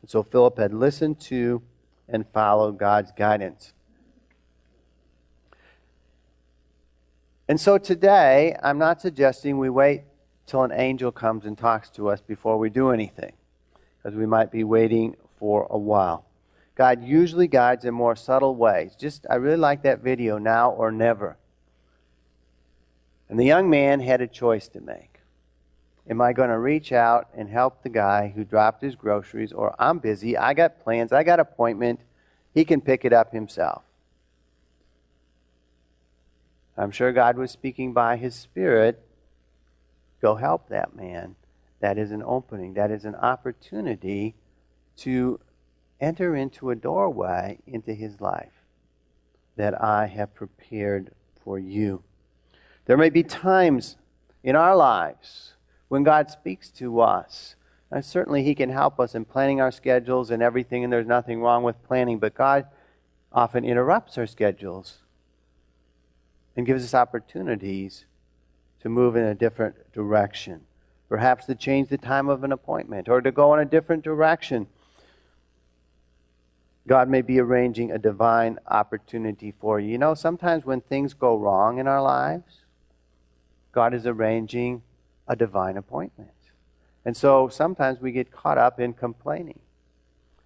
And 0.01 0.11
so 0.11 0.23
Philip 0.23 0.59
had 0.59 0.73
listened 0.73 1.21
to 1.23 1.63
and 2.09 2.27
followed 2.29 2.79
God's 2.79 3.13
guidance. 3.13 3.73
And 7.49 7.61
so 7.61 7.77
today, 7.77 8.57
I'm 8.63 8.79
not 8.79 9.01
suggesting 9.01 9.59
we 9.59 9.69
wait 9.69 10.05
till 10.47 10.63
an 10.63 10.73
angel 10.73 11.13
comes 11.13 11.45
and 11.45 11.57
talks 11.59 11.91
to 11.91 12.09
us 12.09 12.21
before 12.21 12.59
we 12.59 12.71
do 12.71 12.91
anything, 12.91 13.33
because 13.97 14.17
we 14.17 14.27
might 14.27 14.51
be 14.51 14.65
waiting 14.65 15.17
for 15.39 15.67
a 15.71 15.79
while. 15.79 16.27
God 16.75 17.05
usually 17.05 17.49
guides 17.49 17.85
in 17.85 17.95
more 17.95 18.17
subtle 18.17 18.57
ways. 18.57 18.97
Just, 18.97 19.27
I 19.29 19.37
really 19.37 19.57
like 19.57 19.83
that 19.83 20.01
video, 20.01 20.39
now 20.39 20.71
or 20.71 20.91
never. 20.91 21.37
And 23.35 23.41
the 23.41 23.47
young 23.47 23.69
man 23.69 23.99
had 23.99 24.21
a 24.21 24.29
choice 24.29 24.69
to 24.69 24.81
make. 24.81 25.19
Am 26.09 26.21
I 26.21 26.33
going 26.33 26.51
to 26.51 26.59
reach 26.61 26.93
out 26.93 27.27
and 27.37 27.49
help 27.49 27.83
the 27.83 27.89
guy 27.89 28.33
who 28.33 28.45
dropped 28.45 28.81
his 28.81 28.95
groceries, 28.95 29.51
or 29.53 29.75
I'm 29.77 29.99
busy, 29.99 30.37
I 30.37 30.55
got 30.55 30.79
plans, 30.85 31.11
I 31.11 31.25
got 31.25 31.41
appointment, 31.41 31.99
he 32.55 32.65
can 32.65 32.81
pick 32.81 33.05
it 33.05 33.13
up 33.13 33.33
himself? 33.33 33.83
I'm 36.77 36.93
sure 36.93 37.11
God 37.11 37.37
was 37.37 37.51
speaking 37.51 37.93
by 37.93 38.19
his 38.19 38.37
Spirit. 38.37 39.05
Go 40.23 40.37
help 40.37 40.69
that 40.69 40.95
man. 40.95 41.35
That 41.81 41.99
is 41.99 42.13
an 42.13 42.23
opening, 42.25 42.75
that 42.75 42.93
is 42.93 43.05
an 43.05 43.17
opportunity 43.17 44.37
to 44.99 45.41
enter 46.01 46.37
into 46.37 46.71
a 46.71 46.77
doorway 46.77 47.59
into 47.67 47.95
his 47.95 48.21
life 48.21 48.63
that 49.57 49.83
I 49.83 50.07
have 50.07 50.37
prepared 50.37 51.11
for 51.43 51.59
you. 51.59 52.05
There 52.87 52.97
may 52.97 53.11
be 53.11 53.23
times 53.23 53.97
in 54.43 54.57
our 54.57 54.77
lives 54.77 55.55
when 55.89 56.03
God 56.03 56.31
speaks 56.31 56.71
to 56.73 57.01
us. 57.01 57.57
And 57.91 58.05
certainly, 58.05 58.43
He 58.43 58.55
can 58.55 58.71
help 58.71 58.99
us 58.99 59.15
in 59.15 59.25
planning 59.25 59.61
our 59.61 59.71
schedules 59.71 60.31
and 60.31 60.43
everything, 60.43 60.83
and 60.83 60.93
there's 60.93 61.07
nothing 61.07 61.41
wrong 61.41 61.63
with 61.63 61.83
planning. 61.85 62.19
But 62.19 62.35
God 62.35 62.67
often 63.33 63.65
interrupts 63.65 64.19
our 64.19 64.27
schedules 64.27 64.99
and 66.57 66.67
gives 66.67 66.85
us 66.85 66.95
opportunities 66.95 68.07
to 68.81 68.89
move 68.89 69.17
in 69.17 69.25
a 69.25 69.35
different 69.35 69.93
direction. 69.93 70.63
Perhaps 71.09 71.47
to 71.47 71.55
change 71.55 71.89
the 71.89 71.99
time 71.99 72.29
of 72.29 72.45
an 72.45 72.53
appointment 72.53 73.09
or 73.09 73.21
to 73.21 73.31
go 73.31 73.55
in 73.55 73.61
a 73.61 73.65
different 73.65 74.03
direction. 74.03 74.67
God 76.87 77.09
may 77.09 77.23
be 77.23 77.39
arranging 77.39 77.93
a 77.93 77.99
divine 77.99 78.59
opportunity 78.67 79.55
for 79.59 79.81
you. 79.81 79.91
You 79.91 79.99
know, 79.99 80.15
sometimes 80.15 80.65
when 80.65 80.81
things 80.81 81.15
go 81.15 81.39
wrong 81.39 81.79
in 81.79 81.87
our 81.87 82.03
lives, 82.03 82.64
God 83.75 83.93
is 83.93 84.07
arranging 84.07 84.83
a 85.27 85.37
divine 85.37 85.77
appointment. 85.77 86.31
And 87.05 87.17
so 87.17 87.49
sometimes 87.49 88.01
we 88.01 88.13
get 88.13 88.31
caught 88.31 88.57
up 88.57 88.81
in 88.81 88.95
complaining 88.95 89.59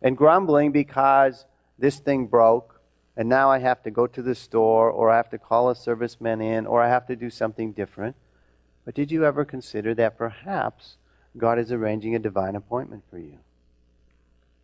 and 0.02 0.16
grumbling 0.16 0.72
because 0.72 1.44
this 1.78 1.98
thing 1.98 2.26
broke 2.26 2.80
and 3.16 3.28
now 3.28 3.50
I 3.50 3.58
have 3.58 3.82
to 3.82 3.90
go 3.90 4.06
to 4.06 4.22
the 4.22 4.34
store 4.34 4.90
or 4.90 5.10
I 5.10 5.16
have 5.16 5.30
to 5.30 5.38
call 5.38 5.70
a 5.70 5.74
serviceman 5.74 6.42
in 6.42 6.66
or 6.66 6.82
I 6.82 6.88
have 6.88 7.06
to 7.08 7.16
do 7.16 7.30
something 7.30 7.72
different. 7.72 8.16
But 8.84 8.94
did 8.94 9.10
you 9.10 9.24
ever 9.24 9.44
consider 9.44 9.92
that 9.94 10.16
perhaps 10.16 10.96
God 11.36 11.58
is 11.58 11.72
arranging 11.72 12.14
a 12.14 12.20
divine 12.20 12.54
appointment 12.54 13.02
for 13.10 13.18
you? 13.18 13.38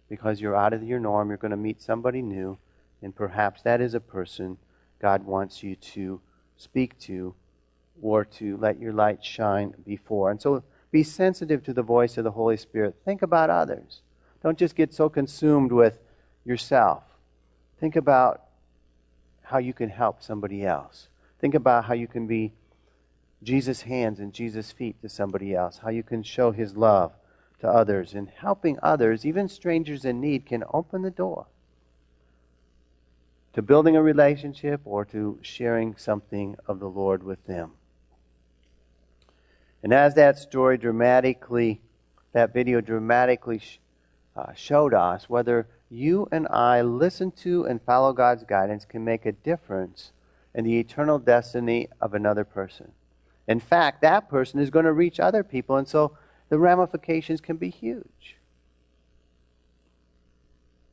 Because 0.08 0.40
you're 0.40 0.54
out 0.54 0.72
of 0.72 0.84
your 0.84 1.00
norm, 1.00 1.28
you're 1.28 1.36
going 1.36 1.50
to 1.50 1.56
meet 1.56 1.82
somebody 1.82 2.22
new, 2.22 2.58
and 3.02 3.14
perhaps 3.14 3.62
that 3.62 3.80
is 3.80 3.92
a 3.92 4.00
person 4.00 4.56
God 5.00 5.24
wants 5.24 5.62
you 5.62 5.74
to 5.74 6.20
speak 6.56 6.96
to 7.00 7.34
or 8.00 8.24
to 8.24 8.56
let 8.56 8.78
your 8.78 8.92
light 8.92 9.24
shine 9.24 9.74
before. 9.84 10.30
And 10.30 10.40
so 10.40 10.62
be 10.90 11.02
sensitive 11.02 11.62
to 11.64 11.72
the 11.72 11.82
voice 11.82 12.16
of 12.16 12.24
the 12.24 12.32
Holy 12.32 12.56
Spirit. 12.56 12.96
Think 13.04 13.22
about 13.22 13.50
others. 13.50 14.00
Don't 14.42 14.58
just 14.58 14.76
get 14.76 14.92
so 14.92 15.08
consumed 15.08 15.72
with 15.72 15.98
yourself. 16.44 17.02
Think 17.80 17.96
about 17.96 18.42
how 19.42 19.58
you 19.58 19.72
can 19.72 19.88
help 19.88 20.22
somebody 20.22 20.64
else. 20.64 21.08
Think 21.40 21.54
about 21.54 21.86
how 21.86 21.94
you 21.94 22.06
can 22.06 22.26
be 22.26 22.52
Jesus' 23.42 23.82
hands 23.82 24.20
and 24.20 24.32
Jesus' 24.32 24.72
feet 24.72 25.00
to 25.02 25.08
somebody 25.08 25.54
else, 25.54 25.78
how 25.78 25.90
you 25.90 26.02
can 26.02 26.22
show 26.22 26.52
his 26.52 26.76
love 26.76 27.12
to 27.60 27.68
others. 27.68 28.14
And 28.14 28.28
helping 28.28 28.78
others, 28.82 29.26
even 29.26 29.48
strangers 29.48 30.04
in 30.04 30.20
need, 30.20 30.46
can 30.46 30.64
open 30.72 31.02
the 31.02 31.10
door 31.10 31.46
to 33.54 33.62
building 33.62 33.96
a 33.96 34.02
relationship 34.02 34.80
or 34.84 35.04
to 35.06 35.38
sharing 35.40 35.96
something 35.96 36.56
of 36.66 36.80
the 36.80 36.88
Lord 36.88 37.22
with 37.22 37.46
them. 37.46 37.72
And 39.84 39.92
as 39.92 40.14
that 40.14 40.38
story 40.38 40.78
dramatically, 40.78 41.82
that 42.32 42.54
video 42.54 42.80
dramatically 42.80 43.60
uh, 44.34 44.54
showed 44.54 44.94
us, 44.94 45.28
whether 45.28 45.68
you 45.90 46.26
and 46.32 46.48
I 46.48 46.80
listen 46.80 47.30
to 47.42 47.66
and 47.66 47.82
follow 47.82 48.14
God's 48.14 48.44
guidance 48.44 48.86
can 48.86 49.04
make 49.04 49.26
a 49.26 49.32
difference 49.32 50.12
in 50.54 50.64
the 50.64 50.78
eternal 50.78 51.18
destiny 51.18 51.88
of 52.00 52.14
another 52.14 52.44
person. 52.44 52.92
In 53.46 53.60
fact, 53.60 54.00
that 54.00 54.30
person 54.30 54.58
is 54.58 54.70
going 54.70 54.86
to 54.86 54.92
reach 54.94 55.20
other 55.20 55.44
people, 55.44 55.76
and 55.76 55.86
so 55.86 56.16
the 56.48 56.58
ramifications 56.58 57.42
can 57.42 57.58
be 57.58 57.68
huge. 57.68 58.36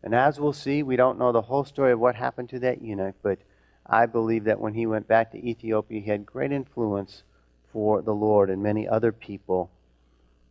And 0.03 0.13
as 0.13 0.37
we'll 0.37 0.51
see, 0.51 0.83
we 0.83 0.97
don't 0.97 1.17
know 1.17 1.31
the 1.31 1.43
whole 1.43 1.63
story 1.63 1.93
of 1.93 1.99
what 2.01 2.15
happened 2.15 2.49
to 2.49 2.59
that 2.59 2.81
eunuch, 2.81 3.15
but 3.23 3.39
I 3.85 4.05
believe 4.05 4.43
that 4.43 4.59
when 4.59 4.73
he 4.73 4.85
went 4.85 5.07
back 5.07 5.31
to 5.31 5.37
Ethiopia, 5.37 6.01
he 6.01 6.09
had 6.09 6.25
great 6.25 6.51
influence 6.51 7.23
for 7.71 8.01
the 8.01 8.13
Lord, 8.13 8.49
and 8.49 8.61
many 8.61 8.87
other 8.87 9.11
people 9.11 9.71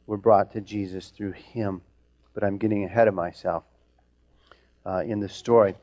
were 0.06 0.16
brought 0.16 0.52
to 0.52 0.60
Jesus 0.60 1.08
through 1.08 1.32
him. 1.32 1.82
But 2.34 2.44
I'm 2.44 2.58
getting 2.58 2.84
ahead 2.84 3.08
of 3.08 3.14
myself 3.14 3.64
uh, 4.84 5.02
in 5.06 5.20
the 5.20 5.28
story. 5.28 5.74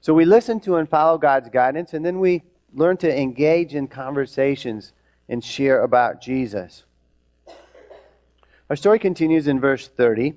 So 0.00 0.14
we 0.14 0.24
listen 0.24 0.60
to 0.60 0.76
and 0.76 0.88
follow 0.88 1.18
God's 1.18 1.48
guidance, 1.48 1.94
and 1.94 2.04
then 2.04 2.18
we 2.18 2.42
learn 2.74 2.96
to 2.98 3.20
engage 3.20 3.74
in 3.74 3.86
conversations 3.86 4.92
and 5.28 5.42
share 5.44 5.82
about 5.82 6.20
Jesus. 6.20 6.84
Our 8.68 8.76
story 8.76 8.98
continues 8.98 9.48
in 9.48 9.60
verse 9.60 9.88
30. 9.88 10.34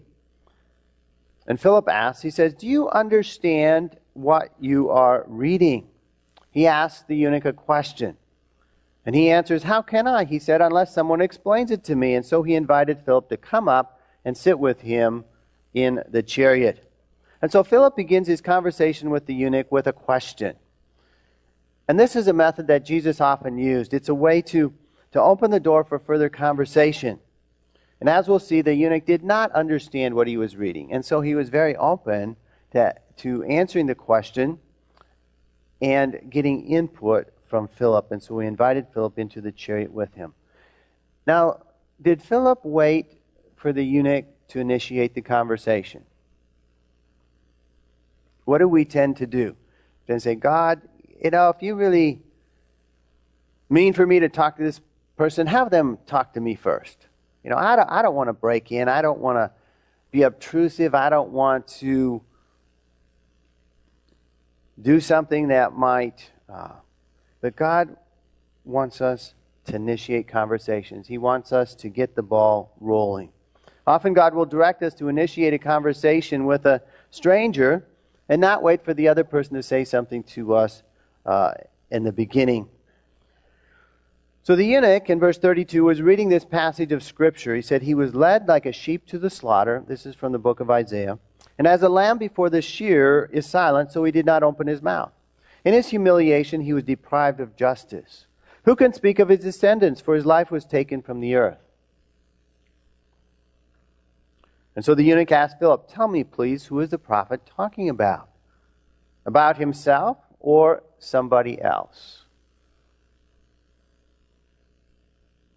And 1.48 1.60
Philip 1.60 1.88
asks, 1.88 2.22
he 2.22 2.30
says, 2.30 2.54
Do 2.54 2.68
you 2.68 2.90
understand 2.90 3.98
what 4.14 4.54
you 4.60 4.90
are 4.90 5.24
reading? 5.28 5.88
He 6.52 6.68
asks 6.68 7.04
the 7.08 7.16
eunuch 7.16 7.46
a 7.46 7.54
question. 7.54 8.18
And 9.06 9.16
he 9.16 9.30
answers, 9.30 9.64
How 9.64 9.82
can 9.82 10.08
I? 10.08 10.26
He 10.26 10.40
said, 10.40 10.62
Unless 10.62 10.94
someone 10.94 11.22
explains 11.22 11.72
it 11.72 11.84
to 11.86 11.96
me. 11.96 12.16
And 12.16 12.26
so 12.26 12.44
he 12.44 12.56
invited 12.56 13.02
Philip 13.06 13.30
to 13.30 13.38
come 13.38 13.68
up 13.68 14.00
and 14.24 14.36
sit 14.36 14.58
with 14.58 14.82
him 14.82 15.26
in 15.74 16.02
the 16.10 16.24
chariot. 16.24 16.92
And 17.42 17.52
so 17.52 17.64
Philip 17.64 17.96
begins 17.96 18.28
his 18.28 18.42
conversation 18.42 19.12
with 19.12 19.28
the 19.28 19.36
eunuch 19.36 19.72
with 19.72 19.86
a 19.86 19.94
question. 19.94 20.56
And 21.88 22.00
this 22.00 22.16
is 22.16 22.28
a 22.28 22.34
method 22.34 22.66
that 22.68 22.86
Jesus 22.86 23.22
often 23.22 23.60
used. 23.60 23.94
It's 23.94 24.10
a 24.10 24.16
way 24.16 24.42
to, 24.44 24.74
to 25.12 25.22
open 25.22 25.52
the 25.52 25.60
door 25.60 25.84
for 25.84 26.00
further 26.00 26.30
conversation. 26.30 27.20
And 28.00 28.10
as 28.10 28.28
we'll 28.28 28.40
see, 28.40 28.62
the 28.62 28.74
eunuch 28.74 29.06
did 29.06 29.24
not 29.24 29.52
understand 29.52 30.16
what 30.16 30.28
he 30.28 30.38
was 30.38 30.56
reading. 30.56 30.92
And 30.92 31.06
so 31.06 31.22
he 31.22 31.36
was 31.36 31.50
very 31.50 31.76
open 31.76 32.38
to, 32.72 32.96
to 33.18 33.44
answering 33.44 33.86
the 33.86 33.96
question 33.96 34.60
and 35.82 36.20
getting 36.30 36.66
input 36.66 37.28
from 37.48 37.68
Philip, 37.68 38.12
and 38.12 38.22
so 38.22 38.36
we 38.36 38.48
invited 38.48 38.88
Philip 38.94 39.20
into 39.20 39.42
the 39.42 39.52
chariot 39.52 39.92
with 39.92 40.14
him. 40.14 40.34
Now, 41.28 41.62
did 42.02 42.22
Philip 42.22 42.60
wait 42.64 43.20
for 43.56 43.72
the 43.72 43.84
eunuch 43.84 44.26
to 44.50 44.60
initiate 44.60 45.14
the 45.14 45.22
conversation? 45.22 46.04
What 48.46 48.60
do 48.60 48.68
we 48.68 48.86
tend 48.86 49.18
to 49.18 49.28
do? 49.28 49.56
Then 50.08 50.20
say, 50.20 50.36
God, 50.36 50.82
you 51.24 51.32
know, 51.32 51.50
if 51.50 51.62
you 51.62 51.76
really 51.76 52.22
mean 53.70 53.94
for 53.94 54.06
me 54.06 54.20
to 54.20 54.30
talk 54.30 54.58
to 54.58 54.64
this 54.64 54.82
person, 55.18 55.48
have 55.48 55.72
them 55.72 55.98
talk 56.06 56.34
to 56.34 56.40
me 56.40 56.56
first. 56.56 57.08
You 57.44 57.50
know, 57.50 57.58
I 57.58 57.76
don't, 57.76 57.90
I 57.90 58.02
don't 58.02 58.16
want 58.16 58.30
to 58.30 58.34
break 58.34 58.72
in. 58.72 58.88
I 58.88 59.02
don't 59.02 59.20
want 59.20 59.38
to 59.38 59.52
be 60.12 60.24
obtrusive. 60.24 60.94
I 60.94 61.10
don't 61.10 61.32
want 61.32 61.68
to 61.80 62.22
do 64.82 65.00
something 65.00 65.48
that 65.48 65.74
might 65.74 66.30
uh, 66.50 66.74
but 67.46 67.56
God 67.56 67.96
wants 68.64 69.02
us 69.02 69.36
to 69.66 69.76
initiate 69.76 70.28
conversations. 70.28 71.06
He 71.08 71.20
wants 71.20 71.54
us 71.54 71.76
to 71.76 71.90
get 71.90 72.16
the 72.16 72.24
ball 72.24 72.74
rolling. 72.80 73.30
Often, 73.86 74.14
God 74.14 74.34
will 74.34 74.48
direct 74.48 74.82
us 74.82 74.96
to 74.96 75.10
initiate 75.10 75.54
a 75.54 75.60
conversation 75.60 76.48
with 76.48 76.66
a 76.66 76.82
stranger 77.12 77.86
and 78.30 78.42
not 78.42 78.64
wait 78.64 78.84
for 78.84 78.96
the 78.96 79.08
other 79.08 79.24
person 79.24 79.54
to 79.54 79.62
say 79.62 79.86
something 79.86 80.24
to 80.24 80.56
us 80.56 80.82
uh, 81.24 81.52
in 81.92 82.04
the 82.04 82.12
beginning. 82.12 82.68
So 84.42 84.56
the 84.56 84.66
eunuch 84.66 85.12
in 85.12 85.20
verse 85.20 85.38
32 85.38 85.84
was 85.84 86.02
reading 86.02 86.30
this 86.30 86.46
passage 86.46 86.92
of 86.92 87.04
Scripture. 87.04 87.56
He 87.56 87.62
said, 87.62 87.84
He 87.84 87.94
was 87.94 88.16
led 88.16 88.48
like 88.48 88.66
a 88.66 88.74
sheep 88.74 89.06
to 89.06 89.20
the 89.20 89.30
slaughter. 89.30 89.84
This 89.88 90.08
is 90.08 90.16
from 90.16 90.32
the 90.32 90.40
book 90.40 90.62
of 90.62 90.72
Isaiah. 90.72 91.20
And 91.60 91.68
as 91.68 91.84
a 91.84 91.90
lamb 91.90 92.18
before 92.18 92.50
the 92.50 92.64
shear 92.64 93.30
is 93.32 93.46
silent, 93.46 93.92
so 93.92 94.04
he 94.04 94.12
did 94.12 94.26
not 94.26 94.42
open 94.42 94.66
his 94.66 94.82
mouth. 94.82 95.12
In 95.66 95.74
his 95.74 95.90
humiliation, 95.90 96.62
he 96.62 96.74
was 96.74 96.84
deprived 96.84 97.40
of 97.40 97.56
justice. 97.56 98.28
Who 98.64 98.76
can 98.76 98.94
speak 98.94 99.18
of 99.18 99.30
his 99.30 99.40
descendants? 99.40 100.00
For 100.00 100.14
his 100.14 100.26
life 100.26 100.52
was 100.52 100.64
taken 100.64 101.02
from 101.02 101.20
the 101.20 101.36
earth. 101.36 101.58
And 104.76 104.86
so 104.86 104.94
the 104.94 105.04
eunuch 105.04 105.32
asked 105.32 105.58
Philip, 105.58 105.88
Tell 105.88 106.08
me, 106.08 106.24
please, 106.24 106.66
who 106.66 106.80
is 106.82 106.90
the 106.90 107.00
prophet 107.00 107.42
talking 107.46 107.90
about? 107.90 108.30
About 109.26 109.58
himself 109.58 110.18
or 110.40 110.84
somebody 111.00 111.60
else? 111.60 112.26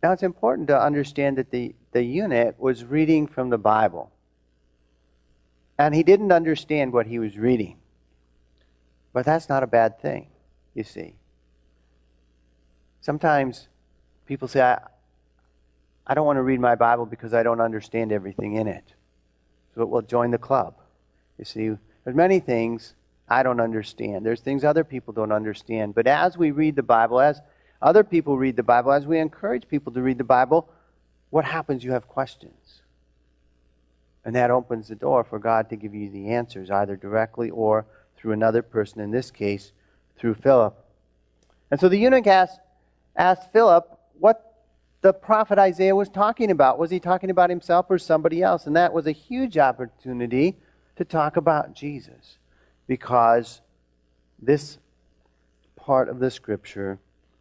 Now 0.02 0.12
it's 0.12 0.22
important 0.22 0.68
to 0.68 0.80
understand 0.80 1.36
that 1.36 1.50
the, 1.50 1.74
the 1.92 2.02
eunuch 2.02 2.58
was 2.58 2.84
reading 2.84 3.26
from 3.26 3.50
the 3.50 3.58
Bible. 3.58 4.12
And 5.78 5.94
he 5.94 6.02
didn't 6.02 6.32
understand 6.32 6.92
what 6.92 7.06
he 7.06 7.18
was 7.18 7.36
reading. 7.36 7.76
But 9.12 9.24
that's 9.24 9.48
not 9.48 9.62
a 9.62 9.66
bad 9.66 10.00
thing, 10.00 10.28
you 10.74 10.84
see. 10.84 11.14
Sometimes 13.00 13.68
people 14.26 14.48
say, 14.48 14.60
I, 14.60 14.80
I 16.06 16.14
don't 16.14 16.26
want 16.26 16.36
to 16.36 16.42
read 16.42 16.60
my 16.60 16.74
Bible 16.74 17.06
because 17.06 17.34
I 17.34 17.42
don't 17.42 17.60
understand 17.60 18.12
everything 18.12 18.54
in 18.54 18.66
it. 18.66 18.94
So 19.74 19.82
it 19.82 19.88
will 19.88 20.02
join 20.02 20.30
the 20.30 20.38
club. 20.38 20.74
You 21.38 21.44
see, 21.44 21.70
there's 22.04 22.16
many 22.16 22.40
things 22.40 22.94
I 23.28 23.42
don't 23.42 23.60
understand. 23.60 24.24
There's 24.24 24.40
things 24.40 24.64
other 24.64 24.84
people 24.84 25.12
don't 25.12 25.32
understand. 25.32 25.94
But 25.94 26.06
as 26.06 26.36
we 26.36 26.50
read 26.50 26.76
the 26.76 26.82
Bible, 26.82 27.20
as 27.20 27.40
other 27.80 28.02
people 28.02 28.36
read 28.38 28.56
the 28.56 28.62
Bible, 28.62 28.92
as 28.92 29.06
we 29.06 29.18
encourage 29.18 29.68
people 29.68 29.92
to 29.92 30.02
read 30.02 30.18
the 30.18 30.24
Bible, 30.24 30.68
what 31.30 31.44
happens? 31.44 31.84
You 31.84 31.92
have 31.92 32.08
questions. 32.08 32.82
And 34.24 34.34
that 34.34 34.50
opens 34.50 34.88
the 34.88 34.94
door 34.94 35.24
for 35.24 35.38
God 35.38 35.70
to 35.70 35.76
give 35.76 35.94
you 35.94 36.10
the 36.10 36.30
answers, 36.30 36.70
either 36.70 36.96
directly 36.96 37.50
or 37.50 37.86
through 38.18 38.32
another 38.32 38.62
person, 38.62 39.00
in 39.00 39.12
this 39.12 39.30
case, 39.30 39.72
through 40.18 40.34
Philip. 40.34 40.76
And 41.70 41.78
so 41.78 41.88
the 41.88 41.98
eunuch 41.98 42.26
asked, 42.26 42.58
asked 43.16 43.52
Philip 43.52 43.98
what 44.18 44.64
the 45.00 45.12
prophet 45.12 45.58
Isaiah 45.58 45.94
was 45.94 46.08
talking 46.08 46.50
about. 46.50 46.78
Was 46.78 46.90
he 46.90 46.98
talking 46.98 47.30
about 47.30 47.50
himself 47.50 47.86
or 47.88 47.98
somebody 47.98 48.42
else? 48.42 48.66
And 48.66 48.74
that 48.74 48.92
was 48.92 49.06
a 49.06 49.12
huge 49.12 49.56
opportunity 49.56 50.56
to 50.96 51.04
talk 51.04 51.36
about 51.36 51.74
Jesus 51.74 52.38
because 52.88 53.60
this 54.40 54.78
part 55.76 56.08
of 56.08 56.18
the 56.18 56.30
scripture 56.30 56.98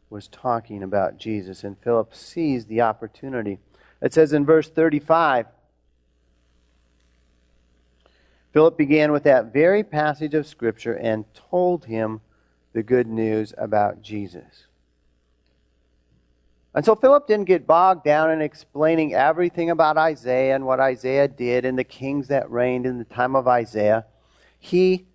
was 0.09 0.27
talking 0.27 0.83
about 0.83 1.17
Jesus, 1.17 1.63
and 1.63 1.77
Philip 1.79 2.15
seized 2.15 2.69
the 2.69 2.81
opportunity. 2.81 3.59
It 4.01 4.13
says 4.13 4.31
in 4.31 4.45
verse 4.45 4.69
35 4.69 5.47
Philip 8.53 8.77
began 8.77 9.11
with 9.11 9.23
that 9.23 9.53
very 9.53 9.83
passage 9.83 10.33
of 10.33 10.47
Scripture 10.47 10.93
and 10.93 11.25
told 11.33 11.85
him 11.85 12.21
the 12.73 12.83
good 12.83 13.07
news 13.07 13.53
about 13.57 14.01
Jesus. 14.01 14.67
And 16.73 16.85
so 16.85 16.95
Philip 16.95 17.27
didn't 17.27 17.45
get 17.45 17.65
bogged 17.65 18.03
down 18.03 18.29
in 18.29 18.41
explaining 18.41 19.13
everything 19.15 19.71
about 19.71 19.97
Isaiah 19.97 20.55
and 20.55 20.65
what 20.65 20.79
Isaiah 20.79 21.27
did 21.27 21.65
and 21.65 21.77
the 21.77 21.83
kings 21.83 22.27
that 22.27 22.51
reigned 22.51 22.85
in 22.85 22.99
the 22.99 23.03
time 23.03 23.35
of 23.35 23.47
Isaiah. 23.47 24.05
He 24.59 25.07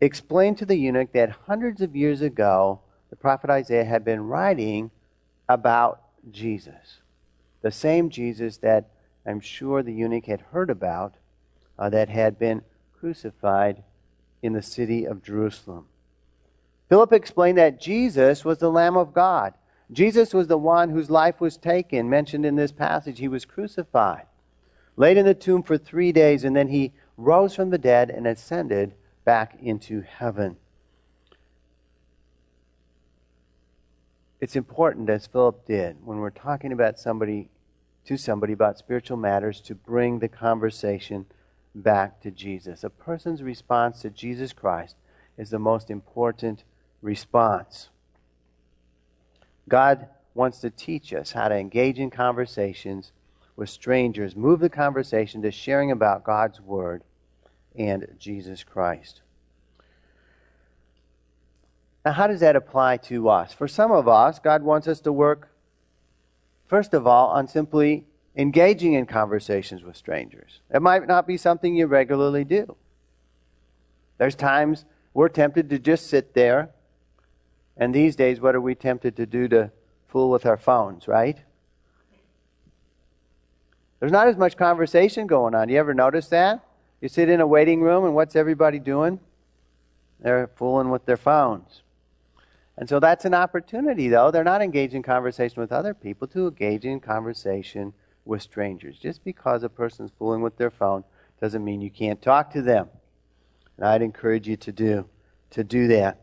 explained 0.00 0.58
to 0.58 0.66
the 0.66 0.76
eunuch 0.76 1.12
that 1.12 1.30
hundreds 1.46 1.80
of 1.80 1.96
years 1.96 2.20
ago, 2.20 2.80
the 3.08 3.16
prophet 3.16 3.50
Isaiah 3.50 3.84
had 3.84 4.04
been 4.04 4.26
writing 4.26 4.90
about 5.48 6.02
Jesus. 6.30 6.98
The 7.62 7.72
same 7.72 8.10
Jesus 8.10 8.58
that 8.58 8.90
I'm 9.26 9.40
sure 9.40 9.82
the 9.82 9.92
eunuch 9.92 10.26
had 10.26 10.42
heard 10.52 10.70
about 10.70 11.14
Uh, 11.80 11.88
that 11.88 12.10
had 12.10 12.38
been 12.38 12.60
crucified 12.92 13.82
in 14.42 14.52
the 14.52 14.60
city 14.60 15.06
of 15.06 15.22
Jerusalem. 15.22 15.86
Philip 16.90 17.10
explained 17.14 17.56
that 17.56 17.80
Jesus 17.80 18.44
was 18.44 18.58
the 18.58 18.70
Lamb 18.70 18.98
of 18.98 19.14
God. 19.14 19.54
Jesus 19.90 20.34
was 20.34 20.46
the 20.46 20.58
one 20.58 20.90
whose 20.90 21.08
life 21.08 21.40
was 21.40 21.56
taken, 21.56 22.10
mentioned 22.10 22.44
in 22.44 22.56
this 22.56 22.70
passage. 22.70 23.18
He 23.18 23.28
was 23.28 23.46
crucified, 23.46 24.26
laid 24.96 25.16
in 25.16 25.24
the 25.24 25.32
tomb 25.32 25.62
for 25.62 25.78
three 25.78 26.12
days, 26.12 26.44
and 26.44 26.54
then 26.54 26.68
he 26.68 26.92
rose 27.16 27.56
from 27.56 27.70
the 27.70 27.78
dead 27.78 28.10
and 28.10 28.26
ascended 28.26 28.92
back 29.24 29.56
into 29.62 30.02
heaven. 30.02 30.56
It's 34.38 34.54
important, 34.54 35.08
as 35.08 35.26
Philip 35.26 35.66
did, 35.66 35.96
when 36.04 36.18
we're 36.18 36.28
talking 36.28 36.72
about 36.72 36.98
somebody 36.98 37.48
to 38.04 38.18
somebody 38.18 38.52
about 38.52 38.76
spiritual 38.76 39.16
matters, 39.16 39.62
to 39.62 39.74
bring 39.74 40.18
the 40.18 40.28
conversation 40.28 41.24
back 41.74 42.20
to 42.20 42.30
Jesus. 42.30 42.84
A 42.84 42.90
person's 42.90 43.42
response 43.42 44.02
to 44.02 44.10
Jesus 44.10 44.52
Christ 44.52 44.96
is 45.38 45.50
the 45.50 45.58
most 45.58 45.90
important 45.90 46.64
response. 47.02 47.88
God 49.68 50.08
wants 50.34 50.58
to 50.60 50.70
teach 50.70 51.12
us 51.12 51.32
how 51.32 51.48
to 51.48 51.56
engage 51.56 51.98
in 51.98 52.10
conversations 52.10 53.12
with 53.56 53.68
strangers, 53.68 54.34
move 54.34 54.60
the 54.60 54.70
conversation 54.70 55.42
to 55.42 55.50
sharing 55.50 55.90
about 55.90 56.24
God's 56.24 56.60
Word 56.60 57.02
and 57.76 58.06
Jesus 58.18 58.64
Christ. 58.64 59.22
Now, 62.04 62.12
how 62.12 62.26
does 62.26 62.40
that 62.40 62.56
apply 62.56 62.96
to 62.98 63.28
us? 63.28 63.52
For 63.52 63.68
some 63.68 63.92
of 63.92 64.08
us, 64.08 64.38
God 64.38 64.62
wants 64.62 64.88
us 64.88 65.00
to 65.00 65.12
work, 65.12 65.50
first 66.66 66.94
of 66.94 67.06
all, 67.06 67.28
on 67.28 67.46
simply 67.46 68.06
engaging 68.40 68.94
in 68.94 69.04
conversations 69.04 69.82
with 69.82 69.94
strangers. 69.94 70.60
It 70.72 70.80
might 70.80 71.06
not 71.06 71.26
be 71.26 71.36
something 71.36 71.74
you 71.74 71.86
regularly 71.86 72.44
do. 72.44 72.74
There's 74.16 74.34
times 74.34 74.86
we're 75.12 75.28
tempted 75.28 75.68
to 75.68 75.78
just 75.78 76.06
sit 76.06 76.32
there, 76.32 76.70
and 77.76 77.94
these 77.94 78.16
days, 78.16 78.40
what 78.40 78.54
are 78.54 78.60
we 78.60 78.74
tempted 78.74 79.16
to 79.16 79.26
do 79.26 79.46
to 79.48 79.70
fool 80.08 80.30
with 80.30 80.46
our 80.46 80.56
phones, 80.56 81.06
right? 81.06 81.38
There's 83.98 84.12
not 84.12 84.28
as 84.28 84.38
much 84.38 84.56
conversation 84.56 85.26
going 85.26 85.54
on. 85.54 85.68
You 85.68 85.78
ever 85.78 85.92
notice 85.92 86.28
that? 86.28 86.64
You 87.02 87.08
sit 87.08 87.28
in 87.28 87.42
a 87.42 87.46
waiting 87.46 87.82
room, 87.82 88.06
and 88.06 88.14
what's 88.14 88.36
everybody 88.36 88.78
doing? 88.78 89.20
They're 90.18 90.50
fooling 90.56 90.90
with 90.90 91.04
their 91.04 91.18
phones. 91.18 91.82
And 92.78 92.88
so 92.88 93.00
that's 93.00 93.26
an 93.26 93.34
opportunity, 93.34 94.08
though. 94.08 94.30
They're 94.30 94.44
not 94.44 94.62
engaging 94.62 94.98
in 94.98 95.02
conversation 95.02 95.60
with 95.60 95.72
other 95.72 95.92
people, 95.92 96.26
to 96.28 96.48
engage 96.48 96.86
in 96.86 97.00
conversation 97.00 97.92
with 98.24 98.42
strangers. 98.42 98.98
Just 98.98 99.24
because 99.24 99.62
a 99.62 99.68
person's 99.68 100.12
fooling 100.18 100.42
with 100.42 100.56
their 100.56 100.70
phone 100.70 101.04
doesn't 101.40 101.64
mean 101.64 101.80
you 101.80 101.90
can't 101.90 102.20
talk 102.20 102.52
to 102.52 102.62
them. 102.62 102.88
And 103.76 103.86
I'd 103.86 104.02
encourage 104.02 104.46
you 104.46 104.56
to 104.58 104.72
do 104.72 105.08
to 105.50 105.64
do 105.64 105.88
that. 105.88 106.20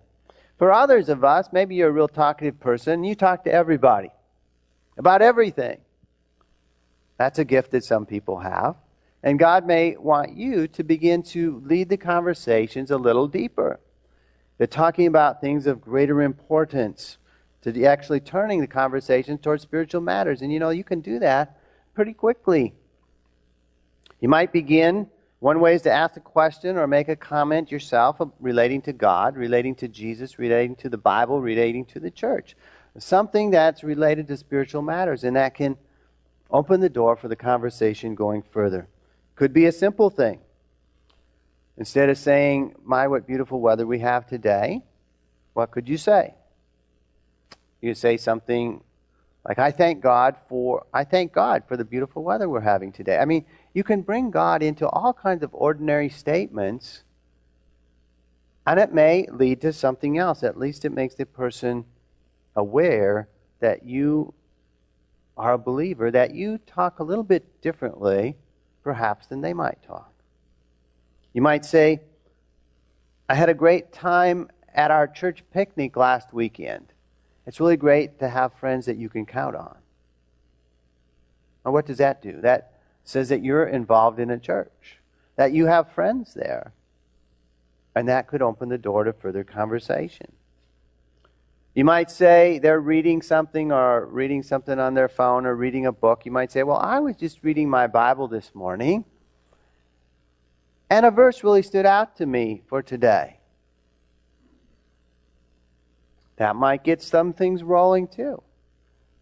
For 0.57 0.71
others 0.71 1.09
of 1.09 1.23
us, 1.23 1.49
maybe 1.51 1.75
you're 1.75 1.89
a 1.89 1.91
real 1.91 2.07
talkative 2.07 2.59
person, 2.59 3.03
you 3.03 3.13
talk 3.13 3.43
to 3.43 3.51
everybody 3.51 4.09
about 4.97 5.21
everything. 5.21 5.79
That's 7.17 7.39
a 7.39 7.45
gift 7.45 7.71
that 7.71 7.83
some 7.83 8.05
people 8.05 8.39
have. 8.39 8.75
And 9.23 9.39
God 9.39 9.65
may 9.65 9.97
want 9.97 10.37
you 10.37 10.67
to 10.69 10.83
begin 10.83 11.23
to 11.23 11.61
lead 11.65 11.89
the 11.89 11.97
conversations 11.97 12.91
a 12.91 12.97
little 12.97 13.27
deeper. 13.27 13.79
They're 14.57 14.67
talking 14.67 15.07
about 15.07 15.41
things 15.41 15.67
of 15.67 15.81
greater 15.81 16.21
importance, 16.21 17.17
to 17.63 17.83
actually 17.83 18.19
turning 18.19 18.61
the 18.61 18.67
conversation 18.67 19.37
towards 19.37 19.63
spiritual 19.63 20.01
matters. 20.01 20.41
And 20.41 20.53
you 20.53 20.59
know, 20.59 20.69
you 20.69 20.83
can 20.83 21.01
do 21.01 21.19
that 21.19 21.59
pretty 21.97 22.13
quickly. 22.13 22.75
You 24.19 24.29
might 24.29 24.53
begin, 24.53 25.07
one 25.39 25.59
way 25.59 25.73
is 25.73 25.81
to 25.81 25.91
ask 25.91 26.15
a 26.15 26.19
question 26.19 26.77
or 26.77 26.85
make 26.85 27.09
a 27.09 27.15
comment 27.15 27.71
yourself 27.71 28.21
relating 28.39 28.83
to 28.83 28.93
God, 28.93 29.35
relating 29.35 29.73
to 29.77 29.87
Jesus, 29.87 30.37
relating 30.37 30.75
to 30.75 30.89
the 30.89 30.97
Bible, 30.99 31.41
relating 31.41 31.85
to 31.85 31.99
the 31.99 32.11
church. 32.11 32.55
Something 32.99 33.49
that's 33.49 33.83
related 33.83 34.27
to 34.27 34.37
spiritual 34.37 34.83
matters, 34.83 35.23
and 35.23 35.35
that 35.37 35.55
can 35.55 35.75
open 36.51 36.81
the 36.81 36.89
door 36.89 37.15
for 37.15 37.29
the 37.29 37.35
conversation 37.35 38.13
going 38.13 38.43
further. 38.43 38.87
Could 39.35 39.51
be 39.51 39.65
a 39.65 39.71
simple 39.71 40.11
thing. 40.11 40.39
Instead 41.77 42.09
of 42.09 42.19
saying, 42.19 42.75
My, 42.83 43.07
what 43.07 43.25
beautiful 43.25 43.59
weather 43.59 43.87
we 43.87 43.99
have 43.99 44.27
today, 44.27 44.83
what 45.53 45.71
could 45.71 45.89
you 45.89 45.97
say? 45.97 46.35
You 47.81 47.95
say 47.95 48.17
something 48.17 48.83
like 49.47 49.59
I 49.59 49.71
thank 49.71 50.01
God 50.01 50.35
for 50.49 50.85
I 50.93 51.05
thank 51.05 51.31
God 51.31 51.63
for 51.67 51.77
the 51.77 51.85
beautiful 51.85 52.23
weather 52.23 52.49
we're 52.49 52.59
having 52.59 52.91
today. 52.91 53.17
I 53.17 53.25
mean, 53.25 53.45
you 53.73 53.83
can 53.83 54.01
bring 54.01 54.29
God 54.29 54.61
into 54.61 54.87
all 54.89 55.13
kinds 55.13 55.41
of 55.41 55.49
ordinary 55.53 56.09
statements 56.09 57.03
and 58.65 58.77
it 58.77 58.93
may 58.93 59.25
lead 59.31 59.61
to 59.61 59.71
something 59.71 60.17
else. 60.17 60.43
At 60.43 60.59
least 60.59 60.83
it 60.83 60.91
makes 60.91 61.15
the 61.15 61.25
person 61.25 61.85
aware 62.57 63.29
that 63.61 63.85
you 63.85 64.33
are 65.37 65.53
a 65.53 65.57
believer, 65.57 66.11
that 66.11 66.35
you 66.35 66.57
talk 66.57 66.99
a 66.99 67.03
little 67.03 67.23
bit 67.23 67.61
differently, 67.61 68.35
perhaps, 68.83 69.27
than 69.27 69.39
they 69.39 69.53
might 69.53 69.81
talk. 69.83 70.11
You 71.31 71.41
might 71.41 71.63
say, 71.63 72.01
I 73.29 73.35
had 73.35 73.47
a 73.47 73.53
great 73.53 73.93
time 73.93 74.49
at 74.73 74.91
our 74.91 75.07
church 75.07 75.43
picnic 75.53 75.95
last 75.95 76.33
weekend. 76.33 76.91
It's 77.47 77.61
really 77.61 77.77
great 77.77 78.19
to 78.19 78.27
have 78.27 78.53
friends 78.53 78.85
that 78.85 78.97
you 78.97 79.07
can 79.07 79.25
count 79.25 79.55
on. 79.55 79.77
Now, 81.65 81.71
what 81.71 81.85
does 81.85 81.97
that 81.97 82.21
do? 82.21 82.41
That 82.41 82.73
says 83.05 83.29
that 83.29 83.41
you're 83.41 83.65
involved 83.65 84.19
in 84.19 84.29
a 84.29 84.37
church. 84.37 84.99
that 85.37 85.51
you 85.53 85.67
have 85.67 85.91
friends 85.91 86.33
there. 86.33 86.73
And 87.95 88.07
that 88.07 88.27
could 88.27 88.41
open 88.41 88.69
the 88.69 88.77
door 88.77 89.03
to 89.03 89.13
further 89.13 89.43
conversation. 89.43 90.31
You 91.75 91.85
might 91.85 92.09
say 92.09 92.57
they're 92.57 92.79
reading 92.79 93.21
something 93.21 93.71
or 93.71 94.07
reading 94.07 94.41
something 94.41 94.79
on 94.79 94.95
their 94.95 95.07
phone 95.07 95.45
or 95.45 95.55
reading 95.55 95.85
a 95.85 95.91
book. 95.91 96.25
You 96.25 96.31
might 96.31 96.51
say, 96.51 96.63
Well, 96.63 96.77
I 96.77 96.97
was 96.97 97.15
just 97.15 97.43
reading 97.43 97.69
my 97.69 97.85
Bible 97.85 98.27
this 98.27 98.55
morning, 98.55 99.05
and 100.89 101.05
a 101.05 101.11
verse 101.11 101.43
really 101.43 101.61
stood 101.61 101.85
out 101.85 102.15
to 102.17 102.25
me 102.25 102.63
for 102.67 102.81
today. 102.81 103.36
That 106.37 106.55
might 106.55 106.83
get 106.83 107.01
some 107.01 107.33
things 107.33 107.63
rolling 107.63 108.07
too, 108.07 108.41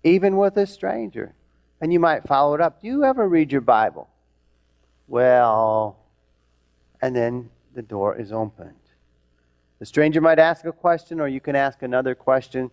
even 0.04 0.38
with 0.38 0.58
a 0.58 0.68
stranger. 0.68 1.34
And 1.82 1.92
you 1.92 2.00
might 2.00 2.28
follow 2.28 2.54
it 2.56 2.62
up. 2.62 2.82
Do 2.82 2.88
you 2.88 3.04
ever 3.04 3.28
read 3.28 3.52
your 3.52 3.62
Bible? 3.62 4.10
Well, 5.08 5.98
and 7.02 7.16
then 7.16 7.50
the 7.74 7.82
door 7.82 8.18
is 8.18 8.32
opened. 8.32 8.74
The 9.80 9.86
stranger 9.86 10.22
might 10.22 10.40
ask 10.40 10.66
a 10.66 10.72
question, 10.72 11.20
or 11.20 11.28
you 11.28 11.42
can 11.42 11.56
ask 11.56 11.82
another 11.84 12.16
question. 12.16 12.72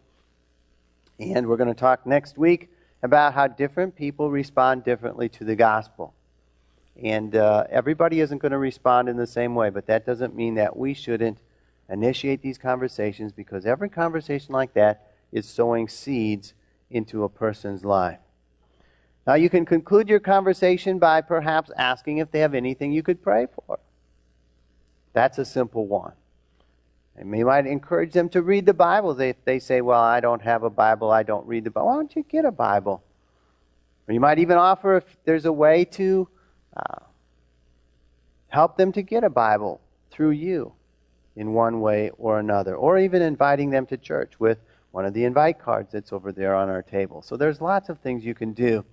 And 1.19 1.47
we're 1.47 1.57
going 1.57 1.69
to 1.69 1.75
talk 1.75 2.07
next 2.07 2.39
week 2.39 2.71
about 3.03 3.35
how 3.35 3.49
different 3.49 3.97
people 3.97 4.31
respond 4.31 4.85
differently 4.85 5.29
to 5.31 5.45
the 5.45 5.57
gospel. 5.57 6.15
And 7.03 7.35
uh, 7.35 7.65
everybody 7.71 8.21
isn't 8.21 8.39
going 8.39 8.53
to 8.53 8.59
respond 8.59 9.09
in 9.09 9.17
the 9.17 9.27
same 9.27 9.55
way, 9.55 9.71
but 9.71 9.87
that 9.87 10.07
doesn't 10.07 10.35
mean 10.35 10.55
that 10.55 10.77
we 10.77 10.95
shouldn't 10.95 11.39
initiate 11.93 12.41
these 12.41 12.59
conversations 12.59 13.33
because 13.33 13.67
every 13.67 13.91
conversation 13.91 14.55
like 14.55 14.73
that 14.75 15.13
is 15.31 15.47
sowing 15.47 15.89
seeds 15.89 16.55
into 16.91 17.23
a 17.23 17.29
person's 17.29 17.85
life. 17.85 18.19
Now, 19.27 19.35
you 19.35 19.51
can 19.51 19.65
conclude 19.65 20.09
your 20.09 20.19
conversation 20.19 20.99
by 20.99 21.21
perhaps 21.21 21.71
asking 21.77 22.19
if 22.19 22.31
they 22.31 22.41
have 22.41 22.55
anything 22.55 22.93
you 22.93 23.03
could 23.03 23.23
pray 23.23 23.47
for. 23.47 23.79
That's 25.13 25.39
a 25.39 25.45
simple 25.45 25.87
one. 25.87 26.15
And 27.15 27.37
you 27.37 27.45
might 27.45 27.67
encourage 27.67 28.13
them 28.13 28.31
to 28.31 28.43
read 28.43 28.65
the 28.67 28.75
Bible. 28.75 29.21
If 29.21 29.45
they 29.45 29.59
say, 29.59 29.83
Well, 29.83 30.01
I 30.01 30.21
don't 30.21 30.43
have 30.43 30.63
a 30.63 30.71
Bible, 30.71 31.11
I 31.11 31.23
don't 31.23 31.47
read 31.47 31.65
the 31.65 31.71
Bible, 31.71 31.89
why 31.89 31.97
don't 31.97 32.17
you 32.17 32.25
get 32.25 32.47
a 32.47 32.51
Bible? 32.51 33.05
Or 34.09 34.15
you 34.15 34.19
might 34.19 34.39
even 34.39 34.57
offer 34.57 34.97
if 34.97 35.05
there's 35.25 35.45
a 35.45 35.53
way 35.53 35.85
to 35.85 36.27
uh, 36.75 37.05
help 38.49 38.79
them 38.79 38.93
to 38.93 39.03
get 39.03 39.25
a 39.25 39.31
Bible 39.31 39.81
through 40.11 40.31
you 40.31 40.73
in 41.37 41.53
one 41.53 41.81
way 41.81 42.11
or 42.19 42.39
another. 42.39 42.75
Or 42.77 42.99
even 42.99 43.23
inviting 43.23 43.71
them 43.71 43.87
to 43.87 43.97
church 43.97 44.39
with 44.39 44.59
one 44.91 45.07
of 45.07 45.15
the 45.15 45.25
invite 45.25 45.59
cards 45.59 45.93
that's 45.93 46.13
over 46.13 46.33
there 46.33 46.55
on 46.55 46.69
our 46.69 46.83
table. 46.83 47.23
So 47.23 47.37
there's 47.37 47.61
lots 47.61 47.89
of 47.89 47.99
things 48.01 48.25
you 48.25 48.35
can 48.35 48.53
do 48.53 48.85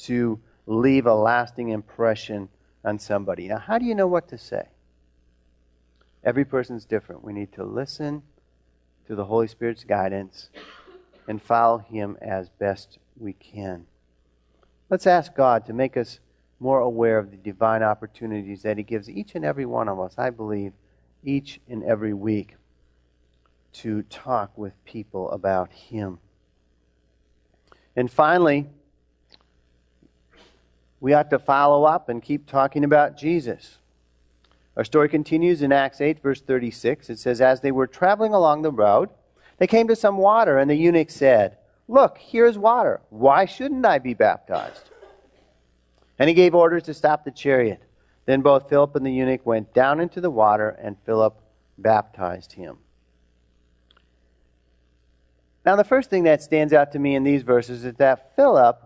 to 0.00 0.40
leave 0.66 1.06
a 1.06 1.14
lasting 1.14 1.68
impression 1.70 2.48
on 2.84 2.98
somebody. 2.98 3.48
Now, 3.48 3.58
how 3.58 3.78
do 3.78 3.84
you 3.84 3.94
know 3.94 4.06
what 4.06 4.28
to 4.28 4.38
say? 4.38 4.68
Every 6.24 6.44
person's 6.44 6.84
different. 6.84 7.22
We 7.22 7.32
need 7.32 7.52
to 7.52 7.64
listen 7.64 8.22
to 9.06 9.14
the 9.14 9.24
Holy 9.24 9.46
Spirit's 9.46 9.84
guidance 9.84 10.50
and 11.28 11.40
follow 11.40 11.78
Him 11.78 12.16
as 12.20 12.48
best 12.48 12.98
we 13.16 13.32
can. 13.32 13.86
Let's 14.90 15.06
ask 15.06 15.34
God 15.34 15.64
to 15.66 15.72
make 15.72 15.96
us 15.96 16.20
more 16.58 16.80
aware 16.80 17.18
of 17.18 17.30
the 17.30 17.36
divine 17.36 17.82
opportunities 17.82 18.62
that 18.62 18.76
He 18.76 18.82
gives 18.82 19.08
each 19.08 19.34
and 19.34 19.44
every 19.44 19.66
one 19.66 19.88
of 19.88 20.00
us, 20.00 20.14
I 20.18 20.30
believe, 20.30 20.72
each 21.22 21.60
and 21.68 21.82
every 21.84 22.14
week 22.14 22.56
to 23.72 24.02
talk 24.04 24.56
with 24.56 24.72
people 24.84 25.30
about 25.30 25.72
Him. 25.72 26.18
And 27.94 28.10
finally, 28.10 28.68
we 31.00 31.12
ought 31.12 31.30
to 31.30 31.38
follow 31.38 31.84
up 31.84 32.08
and 32.08 32.22
keep 32.22 32.46
talking 32.46 32.84
about 32.84 33.16
Jesus. 33.16 33.78
Our 34.76 34.84
story 34.84 35.08
continues 35.08 35.62
in 35.62 35.72
Acts 35.72 36.00
8, 36.00 36.22
verse 36.22 36.40
36. 36.40 37.10
It 37.10 37.18
says, 37.18 37.40
As 37.40 37.60
they 37.60 37.72
were 37.72 37.86
traveling 37.86 38.34
along 38.34 38.62
the 38.62 38.70
road, 38.70 39.08
they 39.58 39.66
came 39.66 39.88
to 39.88 39.96
some 39.96 40.18
water, 40.18 40.58
and 40.58 40.70
the 40.70 40.74
eunuch 40.74 41.10
said, 41.10 41.56
Look, 41.88 42.18
here's 42.18 42.58
water. 42.58 43.00
Why 43.10 43.44
shouldn't 43.44 43.86
I 43.86 43.98
be 43.98 44.12
baptized? 44.12 44.90
And 46.18 46.28
he 46.28 46.34
gave 46.34 46.54
orders 46.54 46.82
to 46.84 46.94
stop 46.94 47.24
the 47.24 47.30
chariot. 47.30 47.82
Then 48.26 48.42
both 48.42 48.68
Philip 48.68 48.94
and 48.96 49.06
the 49.06 49.12
eunuch 49.12 49.46
went 49.46 49.72
down 49.72 50.00
into 50.00 50.20
the 50.20 50.30
water, 50.30 50.68
and 50.68 50.96
Philip 51.06 51.40
baptized 51.78 52.52
him. 52.52 52.78
Now, 55.64 55.76
the 55.76 55.84
first 55.84 56.10
thing 56.10 56.24
that 56.24 56.42
stands 56.42 56.72
out 56.72 56.92
to 56.92 56.98
me 56.98 57.14
in 57.14 57.24
these 57.24 57.42
verses 57.42 57.84
is 57.84 57.94
that 57.94 58.36
Philip 58.36 58.80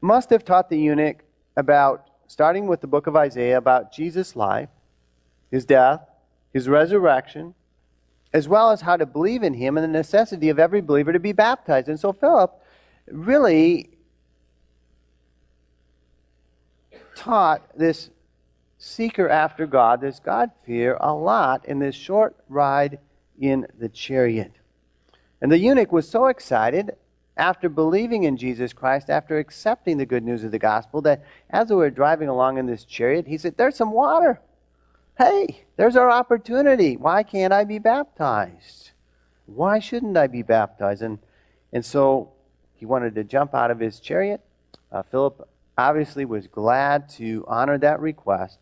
must 0.00 0.30
have 0.30 0.44
taught 0.44 0.68
the 0.68 0.78
eunuch 0.78 1.22
about 1.56 2.10
starting 2.26 2.66
with 2.66 2.80
the 2.80 2.86
book 2.86 3.06
of 3.06 3.16
Isaiah, 3.16 3.56
about 3.56 3.92
Jesus' 3.92 4.36
life, 4.36 4.68
his 5.50 5.64
death, 5.64 6.00
his 6.52 6.68
resurrection, 6.68 7.54
as 8.32 8.48
well 8.48 8.70
as 8.70 8.80
how 8.80 8.96
to 8.96 9.06
believe 9.06 9.42
in 9.42 9.54
him 9.54 9.76
and 9.76 9.84
the 9.84 9.98
necessity 9.98 10.48
of 10.48 10.58
every 10.58 10.80
believer 10.80 11.12
to 11.12 11.20
be 11.20 11.32
baptized. 11.32 11.88
And 11.88 11.98
so 11.98 12.12
Philip 12.12 12.52
really 13.06 13.93
taught 17.14 17.62
this 17.76 18.10
seeker 18.78 19.28
after 19.28 19.66
God, 19.66 20.00
this 20.00 20.20
God 20.20 20.50
fear, 20.64 20.96
a 21.00 21.14
lot 21.14 21.64
in 21.66 21.78
this 21.78 21.94
short 21.94 22.36
ride 22.48 22.98
in 23.38 23.66
the 23.78 23.88
chariot. 23.88 24.52
And 25.40 25.50
the 25.50 25.58
eunuch 25.58 25.92
was 25.92 26.08
so 26.08 26.26
excited 26.26 26.96
after 27.36 27.68
believing 27.68 28.22
in 28.22 28.36
Jesus 28.36 28.72
Christ, 28.72 29.10
after 29.10 29.38
accepting 29.38 29.98
the 29.98 30.06
good 30.06 30.22
news 30.22 30.44
of 30.44 30.52
the 30.52 30.58
gospel, 30.58 31.00
that 31.02 31.24
as 31.50 31.70
we 31.70 31.76
were 31.76 31.90
driving 31.90 32.28
along 32.28 32.58
in 32.58 32.66
this 32.66 32.84
chariot, 32.84 33.26
he 33.26 33.38
said, 33.38 33.56
There's 33.56 33.76
some 33.76 33.92
water. 33.92 34.40
Hey, 35.18 35.64
there's 35.76 35.96
our 35.96 36.10
opportunity. 36.10 36.96
Why 36.96 37.22
can't 37.22 37.52
I 37.52 37.64
be 37.64 37.78
baptized? 37.78 38.90
Why 39.46 39.78
shouldn't 39.78 40.16
I 40.16 40.26
be 40.26 40.42
baptized? 40.42 41.02
And, 41.02 41.18
and 41.72 41.84
so 41.84 42.32
he 42.74 42.86
wanted 42.86 43.14
to 43.14 43.24
jump 43.24 43.54
out 43.54 43.70
of 43.70 43.80
his 43.80 44.00
chariot. 44.00 44.40
Uh, 44.90 45.02
Philip 45.02 45.48
obviously 45.76 46.24
was 46.24 46.46
glad 46.46 47.08
to 47.10 47.44
honor 47.48 47.78
that 47.78 48.00
request. 48.00 48.58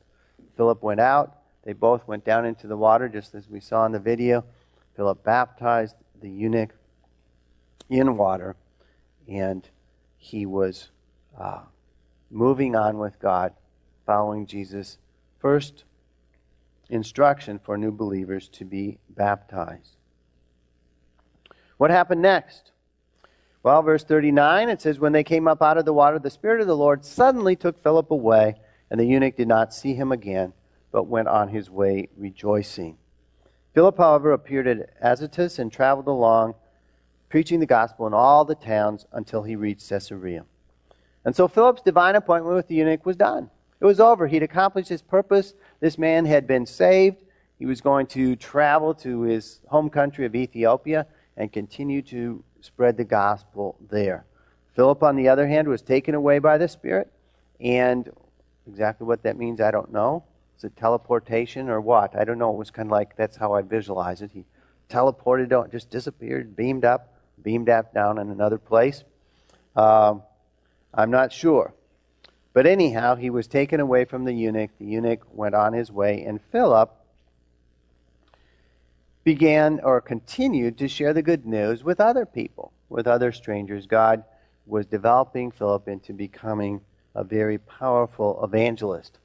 Philip 0.57 0.83
went 0.83 1.01
out. 1.01 1.39
They 1.65 1.73
both 1.73 2.07
went 2.09 2.25
down 2.25 2.45
into 2.45 2.67
the 2.67 2.77
water, 2.77 3.09
just 3.09 3.35
as 3.35 3.49
we 3.49 3.61
saw 3.61 3.87
in 3.87 3.93
the 3.93 3.99
video. 3.99 4.45
Philip 4.97 5.23
baptized 5.23 5.97
the 6.21 6.29
eunuch 6.29 6.75
in 7.89 8.17
water 8.17 8.57
and 9.29 9.69
he 10.17 10.47
was 10.47 10.91
uh, 11.39 11.61
moving 12.31 12.75
on 12.77 12.99
with 12.99 13.19
God, 13.19 13.53
following 14.07 14.47
Jesus' 14.47 14.99
first 15.39 15.85
instruction 16.89 17.59
for 17.59 17.77
new 17.77 17.91
believers 17.91 18.49
to 18.49 18.65
be 18.65 18.99
baptized. 19.11 19.97
What 21.77 21.91
happened 21.91 22.23
next? 22.23 22.71
Well, 23.63 23.83
verse 23.83 24.03
39, 24.03 24.69
it 24.69 24.83
says, 24.83 24.99
When 24.99 25.13
they 25.13 25.23
came 25.23 25.47
up 25.47 25.63
out 25.63 25.79
of 25.79 25.85
the 25.85 25.93
water, 25.93 26.19
the 26.19 26.31
Spirit 26.31 26.61
of 26.61 26.67
the 26.67 26.77
Lord 26.77 27.05
suddenly 27.05 27.55
took 27.55 27.81
Philip 27.83 28.11
away, 28.11 28.57
and 28.91 28.99
the 28.99 29.07
eunuch 29.07 29.37
did 29.37 29.47
not 29.47 29.73
see 29.73 29.95
him 29.95 30.11
again, 30.11 30.53
but 30.91 31.07
went 31.07 31.29
on 31.29 31.49
his 31.49 31.71
way 31.71 32.09
rejoicing. 32.17 32.99
Philip, 33.73 33.99
however, 33.99 34.33
appeared 34.33 34.67
at 34.67 34.91
Azotus 35.01 35.59
and 35.59 35.73
traveled 35.73 36.09
along 36.09 36.55
preaching 37.29 37.61
the 37.61 37.67
gospel 37.67 38.07
in 38.07 38.13
all 38.13 38.45
the 38.45 38.55
towns 38.55 39.07
until 39.13 39.45
he 39.45 39.57
reached 39.57 39.89
Caesarea. 39.89 40.45
And 41.25 41.35
so 41.35 41.49
Philip's 41.49 41.81
divine 41.81 42.15
appointment 42.15 42.57
with 42.57 42.69
the 42.69 42.75
eunuch 42.75 43.07
was 43.07 43.17
done. 43.17 43.49
It 43.81 43.87
was 43.87 44.01
over. 44.01 44.27
He'd 44.27 44.43
accomplished 44.43 44.91
his 44.91 45.01
purpose. 45.01 45.55
This 45.81 45.97
man 45.97 46.27
had 46.27 46.47
been 46.47 46.67
saved. 46.67 47.25
He 47.59 47.65
was 47.65 47.81
going 47.81 48.07
to 48.09 48.37
travel 48.37 48.93
to 48.97 49.23
his 49.23 49.61
home 49.69 49.89
country 49.89 50.27
of 50.27 50.35
Ethiopia 50.35 51.07
and 51.37 51.51
continue 51.51 52.03
to 52.03 52.45
spread 52.65 52.97
the 52.97 53.05
gospel 53.05 53.77
there. 53.91 54.25
Philip, 54.75 55.03
on 55.03 55.17
the 55.17 55.29
other 55.29 55.47
hand, 55.47 55.69
was 55.69 55.83
taken 55.83 56.15
away 56.15 56.39
by 56.39 56.59
the 56.59 56.69
Spirit. 56.69 57.13
And 57.61 58.11
exactly 58.67 59.07
what 59.07 59.23
that 59.25 59.37
means, 59.37 59.61
I 59.61 59.71
don't 59.71 59.93
know. 59.93 60.25
Is 60.57 60.65
it 60.65 60.77
teleportation 60.77 61.69
or 61.69 61.81
what? 61.81 62.17
I 62.17 62.25
don't 62.25 62.39
know. 62.39 62.53
It 62.53 62.59
was 62.59 62.71
kind 62.71 62.89
of 62.89 62.93
like 62.93 63.17
that's 63.17 63.37
how 63.37 63.53
I 63.53 63.63
visualize 63.63 64.23
it. 64.23 64.31
He 64.33 64.45
teleported, 64.89 65.71
just 65.71 65.91
disappeared, 65.91 66.57
beamed 66.57 66.85
up 66.85 67.13
beamed 67.43 67.69
up 67.69 67.93
down 67.93 68.19
in 68.19 68.31
another 68.31 68.59
place. 68.59 69.05
Um, 69.77 70.23
I'm 70.95 71.11
not 71.11 71.33
sure. 71.33 71.75
But 72.53 72.67
anyhow, 72.67 73.17
he 73.17 73.31
was 73.31 73.47
taken 73.47 73.81
away 73.81 74.05
from 74.05 74.25
the 74.25 74.33
eunuch. 74.33 74.71
The 74.79 74.85
eunuch 74.85 75.23
went 75.33 75.55
on 75.55 75.73
his 75.73 75.91
way, 75.91 76.23
and 76.25 76.41
Philip 76.51 76.95
began 79.25 79.81
or 79.83 80.01
continued 80.01 80.79
to 80.79 80.89
share 80.89 81.13
the 81.13 81.23
good 81.23 81.47
news 81.47 81.85
with 81.85 82.01
other 82.01 82.27
people, 82.27 82.73
with 82.89 83.07
other 83.07 83.33
strangers. 83.33 83.87
God 83.87 84.25
was 84.67 84.87
developing 84.87 85.51
Philip 85.51 85.89
into 85.89 86.13
becoming 86.13 86.81
a 87.15 87.25
very 87.25 87.59
powerful 87.59 88.43
evangelist. 88.43 89.19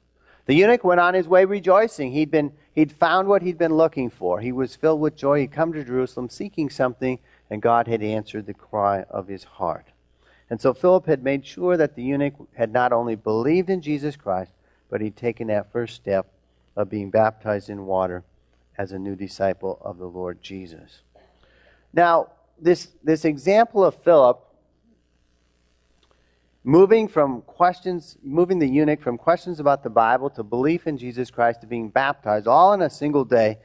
The 0.46 0.54
eunuch 0.54 0.84
went 0.84 1.00
on 1.00 1.14
his 1.14 1.28
way 1.28 1.44
rejoicing. 1.44 2.12
He'd, 2.12 2.30
been, 2.30 2.52
he'd 2.74 2.92
found 2.92 3.28
what 3.28 3.42
he'd 3.42 3.58
been 3.58 3.74
looking 3.74 4.08
for. 4.08 4.40
He 4.40 4.52
was 4.52 4.76
filled 4.76 5.00
with 5.00 5.16
joy. 5.16 5.40
He'd 5.40 5.52
come 5.52 5.72
to 5.72 5.84
Jerusalem 5.84 6.28
seeking 6.28 6.70
something 6.70 7.18
and 7.50 7.62
God 7.62 7.86
had 7.86 8.02
answered 8.02 8.46
the 8.46 8.54
cry 8.54 9.02
of 9.10 9.28
his 9.28 9.44
heart. 9.44 9.86
And 10.50 10.60
so 10.60 10.72
Philip 10.72 11.06
had 11.06 11.22
made 11.22 11.44
sure 11.44 11.76
that 11.76 11.94
the 11.94 12.02
eunuch 12.02 12.34
had 12.54 12.72
not 12.72 12.92
only 12.92 13.14
believed 13.14 13.68
in 13.68 13.82
Jesus 13.82 14.16
Christ, 14.16 14.52
but 14.88 15.00
he'd 15.00 15.16
taken 15.16 15.48
that 15.48 15.70
first 15.70 15.94
step 15.96 16.32
of 16.76 16.88
being 16.88 17.10
baptized 17.10 17.68
in 17.68 17.84
water 17.84 18.24
as 18.78 18.92
a 18.92 18.98
new 18.98 19.16
disciple 19.16 19.78
of 19.82 19.98
the 19.98 20.06
Lord 20.06 20.40
Jesus. 20.40 21.02
Now, 21.92 22.28
this, 22.60 22.88
this 23.02 23.24
example 23.24 23.84
of 23.84 23.94
Philip 24.02 24.40
moving 26.64 27.08
from 27.08 27.42
questions, 27.42 28.16
moving 28.22 28.58
the 28.58 28.68
eunuch 28.68 29.00
from 29.00 29.16
questions 29.16 29.58
about 29.58 29.82
the 29.82 29.90
Bible 29.90 30.30
to 30.30 30.42
belief 30.42 30.86
in 30.86 30.96
Jesus 30.96 31.30
Christ 31.30 31.60
to 31.62 31.66
being 31.66 31.88
baptized 31.88 32.46
all 32.46 32.72
in 32.72 32.82
a 32.82 32.90
single 32.90 33.24
day, 33.24 33.58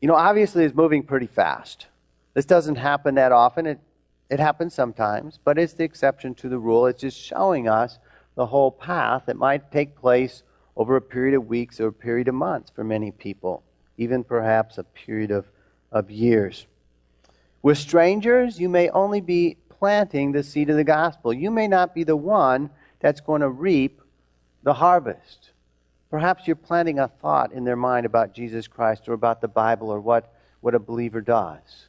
you 0.00 0.08
know, 0.08 0.14
obviously 0.14 0.64
is 0.64 0.74
moving 0.74 1.02
pretty 1.02 1.26
fast. 1.26 1.86
This 2.34 2.44
doesn't 2.44 2.76
happen 2.76 3.14
that 3.14 3.32
often. 3.32 3.66
It, 3.66 3.80
it 4.28 4.40
happens 4.40 4.74
sometimes, 4.74 5.38
but 5.42 5.58
it's 5.58 5.72
the 5.74 5.84
exception 5.84 6.34
to 6.36 6.48
the 6.48 6.58
rule. 6.58 6.86
It's 6.86 7.00
just 7.00 7.18
showing 7.18 7.68
us 7.68 7.98
the 8.34 8.46
whole 8.46 8.70
path 8.70 9.24
that 9.26 9.36
might 9.36 9.70
take 9.70 9.96
place 9.96 10.42
over 10.76 10.96
a 10.96 11.00
period 11.00 11.34
of 11.34 11.46
weeks 11.46 11.80
or 11.80 11.86
a 11.88 11.92
period 11.92 12.28
of 12.28 12.34
months 12.34 12.70
for 12.74 12.84
many 12.84 13.12
people, 13.12 13.62
even 13.96 14.24
perhaps 14.24 14.78
a 14.78 14.84
period 14.84 15.30
of, 15.30 15.46
of 15.92 16.10
years. 16.10 16.66
With 17.62 17.78
strangers, 17.78 18.60
you 18.60 18.68
may 18.68 18.90
only 18.90 19.20
be 19.20 19.56
planting 19.68 20.32
the 20.32 20.42
seed 20.42 20.70
of 20.70 20.76
the 20.76 20.84
gospel. 20.84 21.32
You 21.32 21.50
may 21.50 21.68
not 21.68 21.94
be 21.94 22.04
the 22.04 22.16
one 22.16 22.70
that's 23.00 23.20
going 23.20 23.40
to 23.40 23.48
reap 23.48 24.00
the 24.62 24.74
harvest. 24.74 25.50
Perhaps 26.10 26.46
you're 26.46 26.56
planting 26.56 26.98
a 26.98 27.08
thought 27.08 27.52
in 27.52 27.64
their 27.64 27.76
mind 27.76 28.06
about 28.06 28.34
Jesus 28.34 28.68
Christ 28.68 29.08
or 29.08 29.12
about 29.12 29.40
the 29.40 29.48
Bible 29.48 29.90
or 29.90 30.00
what, 30.00 30.32
what 30.60 30.74
a 30.74 30.78
believer 30.78 31.20
does. 31.20 31.88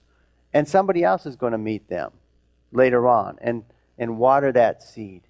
And 0.54 0.68
somebody 0.68 1.04
else 1.04 1.26
is 1.26 1.36
going 1.36 1.52
to 1.52 1.58
meet 1.58 1.88
them 1.90 2.12
later 2.72 3.08
on 3.08 3.38
and, 3.42 3.64
and 3.98 4.18
water 4.18 4.52
that 4.52 4.82
seed. 4.82 5.24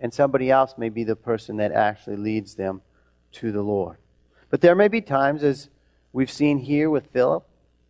And 0.00 0.14
somebody 0.14 0.50
else 0.50 0.74
may 0.78 0.88
be 0.88 1.04
the 1.04 1.16
person 1.16 1.56
that 1.56 1.72
actually 1.72 2.16
leads 2.16 2.54
them 2.54 2.82
to 3.32 3.52
the 3.52 3.62
Lord. 3.62 3.98
But 4.50 4.60
there 4.60 4.74
may 4.74 4.88
be 4.88 5.00
times, 5.00 5.42
as 5.42 5.68
we've 6.12 6.30
seen 6.30 6.58
here 6.58 6.90
with 6.90 7.06
Philip, 7.12 7.44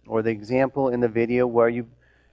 or 0.07 0.23
the 0.23 0.31
example 0.31 0.89
in 0.89 1.01
the 1.01 1.09
video, 1.09 1.47
where 1.47 1.69
you, 1.69 1.87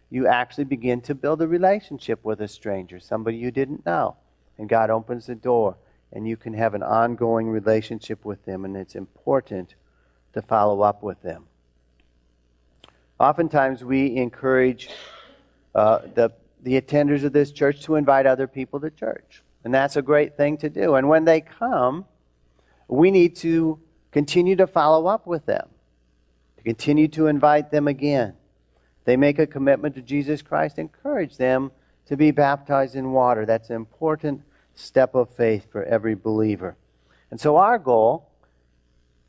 you 0.10 0.28
actually 0.28 0.63
begin 0.63 1.02
to 1.02 1.15
build 1.15 1.41
a 1.41 1.48
relationship 1.48 2.24
with 2.24 2.41
a 2.41 2.48
stranger, 2.48 3.00
somebody 3.00 3.38
you 3.38 3.52
didn't 3.52 3.86
know. 3.86 4.15
And 4.58 4.69
God 4.69 4.89
opens 4.89 5.26
the 5.26 5.36
door, 5.36 5.78
and 6.13 6.28
you 6.28 6.38
can 6.38 6.54
have 6.54 6.74
an 6.74 6.84
ongoing 6.84 7.50
relationship 7.50 8.24
with 8.24 8.43
them, 8.45 8.65
and 8.65 8.78
it's 8.78 8.95
important 8.95 9.76
to 10.34 10.41
follow 10.41 10.82
up 10.82 11.04
with 11.04 11.21
them. 11.21 11.45
Oftentimes, 13.19 13.84
we 13.84 14.17
encourage 14.17 14.89
uh, 15.74 16.00
the, 16.13 16.32
the 16.63 16.80
attenders 16.80 17.24
of 17.24 17.34
this 17.34 17.52
church 17.52 17.82
to 17.84 17.95
invite 17.95 18.26
other 18.26 18.48
people 18.48 18.80
to 18.82 18.89
church. 18.89 19.41
And 19.63 19.74
that's 19.74 19.95
a 19.95 20.02
great 20.02 20.38
thing 20.38 20.58
to 20.58 20.69
do. 20.69 20.95
And 20.95 21.10
when 21.10 21.26
they 21.26 21.41
come, 21.41 22.06
we 22.88 23.12
need 23.12 23.36
to 23.38 23.80
continue 24.12 24.56
to 24.58 24.67
follow 24.67 25.08
up 25.08 25.26
with 25.26 25.45
them, 25.45 25.67
continue 26.65 27.08
to 27.10 27.28
invite 27.28 27.71
them 27.71 27.88
again. 27.88 28.34
They 29.06 29.15
make 29.15 29.38
a 29.38 29.47
commitment 29.47 29.95
to 29.95 30.01
Jesus 30.01 30.41
Christ, 30.41 30.80
encourage 30.80 31.38
them 31.38 31.71
to 32.08 32.17
be 32.17 32.32
baptized 32.32 32.95
in 32.95 33.13
water. 33.13 33.45
That's 33.45 33.69
an 33.69 33.75
important 33.75 34.41
step 34.73 35.15
of 35.15 35.30
faith 35.30 35.71
for 35.71 35.84
every 35.84 36.15
believer. 36.15 36.75
And 37.30 37.39
so, 37.39 37.58
our 37.58 37.78
goal 37.78 38.30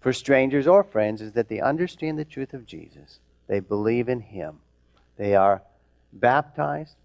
for 0.01 0.13
strangers 0.13 0.67
or 0.67 0.83
friends 0.83 1.21
is 1.21 1.33
that 1.33 1.49
they 1.49 1.61
understand 1.61 2.19
the 2.19 2.25
truth 2.25 2.55
of 2.55 2.67
Jesus, 2.67 3.21
they 3.47 3.61
believe 3.61 4.09
in 4.09 4.21
Him, 4.21 4.61
they 5.17 5.35
are 5.35 5.63
baptized, 6.13 6.97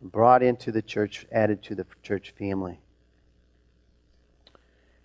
brought 0.00 0.42
into 0.42 0.70
the 0.70 0.82
church, 0.82 1.26
added 1.32 1.62
to 1.64 1.74
the 1.74 1.86
church 2.02 2.32
family. 2.38 2.78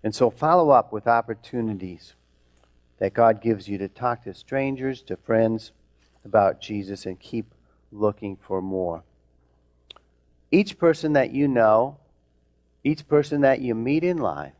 And 0.03 0.13
so 0.13 0.29
follow 0.29 0.69
up 0.69 0.93
with 0.93 1.07
opportunities 1.07 2.13
that 2.99 3.13
God 3.13 3.41
gives 3.41 3.67
you 3.67 3.77
to 3.79 3.87
talk 3.87 4.23
to 4.23 4.33
strangers, 4.33 5.01
to 5.03 5.17
friends 5.17 5.71
about 6.23 6.61
Jesus, 6.61 7.05
and 7.05 7.19
keep 7.19 7.53
looking 7.91 8.35
for 8.35 8.61
more. 8.61 9.03
Each 10.51 10.77
person 10.77 11.13
that 11.13 11.31
you 11.31 11.47
know, 11.47 11.97
each 12.83 13.07
person 13.07 13.41
that 13.41 13.61
you 13.61 13.73
meet 13.73 14.03
in 14.03 14.17
life, 14.17 14.53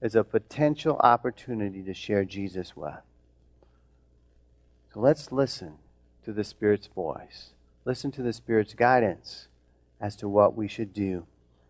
is 0.00 0.14
a 0.14 0.24
potential 0.24 0.96
opportunity 1.00 1.82
to 1.82 1.94
share 1.94 2.24
Jesus 2.24 2.76
with. 2.76 2.94
So 4.92 5.00
let's 5.00 5.30
listen 5.30 5.74
to 6.24 6.32
the 6.32 6.44
Spirit's 6.44 6.86
voice. 6.86 7.50
Listen 7.84 8.10
to 8.12 8.22
the 8.22 8.32
Spirit's 8.32 8.74
guidance 8.74 9.48
as 10.00 10.16
to 10.16 10.28
what 10.28 10.56
we 10.56 10.68
should 10.68 10.92
do. 10.92 11.26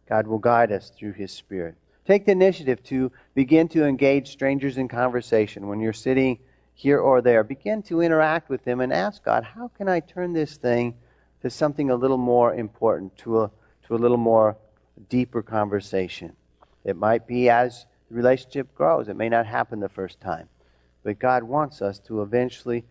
God 0.08 0.26
will 0.26 0.38
guide 0.38 0.72
us 0.72 0.90
through 0.90 1.12
His 1.12 1.32
Spirit. 1.32 1.76
Take 2.06 2.26
the 2.26 2.32
initiative 2.32 2.82
to 2.84 3.12
begin 3.34 3.68
to 3.68 3.84
engage 3.84 4.30
strangers 4.30 4.78
in 4.78 4.88
conversation 4.88 5.68
when 5.68 5.80
you're 5.80 5.92
sitting 5.92 6.38
here 6.74 6.98
or 6.98 7.20
there. 7.20 7.44
Begin 7.44 7.82
to 7.84 8.00
interact 8.00 8.48
with 8.48 8.64
them 8.64 8.80
and 8.80 8.92
ask 8.92 9.22
God, 9.22 9.44
how 9.44 9.68
can 9.68 9.88
I 9.88 10.00
turn 10.00 10.32
this 10.32 10.56
thing 10.56 10.94
to 11.42 11.50
something 11.50 11.90
a 11.90 11.96
little 11.96 12.18
more 12.18 12.54
important, 12.54 13.16
to 13.18 13.42
a, 13.42 13.50
to 13.86 13.94
a 13.94 13.98
little 13.98 14.16
more 14.16 14.56
deeper 15.08 15.42
conversation? 15.42 16.32
It 16.84 16.96
might 16.96 17.26
be 17.26 17.50
as 17.50 17.86
the 18.08 18.16
relationship 18.16 18.74
grows. 18.74 19.08
It 19.08 19.16
may 19.16 19.28
not 19.28 19.46
happen 19.46 19.80
the 19.80 19.88
first 19.88 20.20
time. 20.20 20.48
But 21.02 21.18
God 21.18 21.42
wants 21.42 21.82
us 21.82 21.98
to 22.00 22.22
eventually 22.22 22.84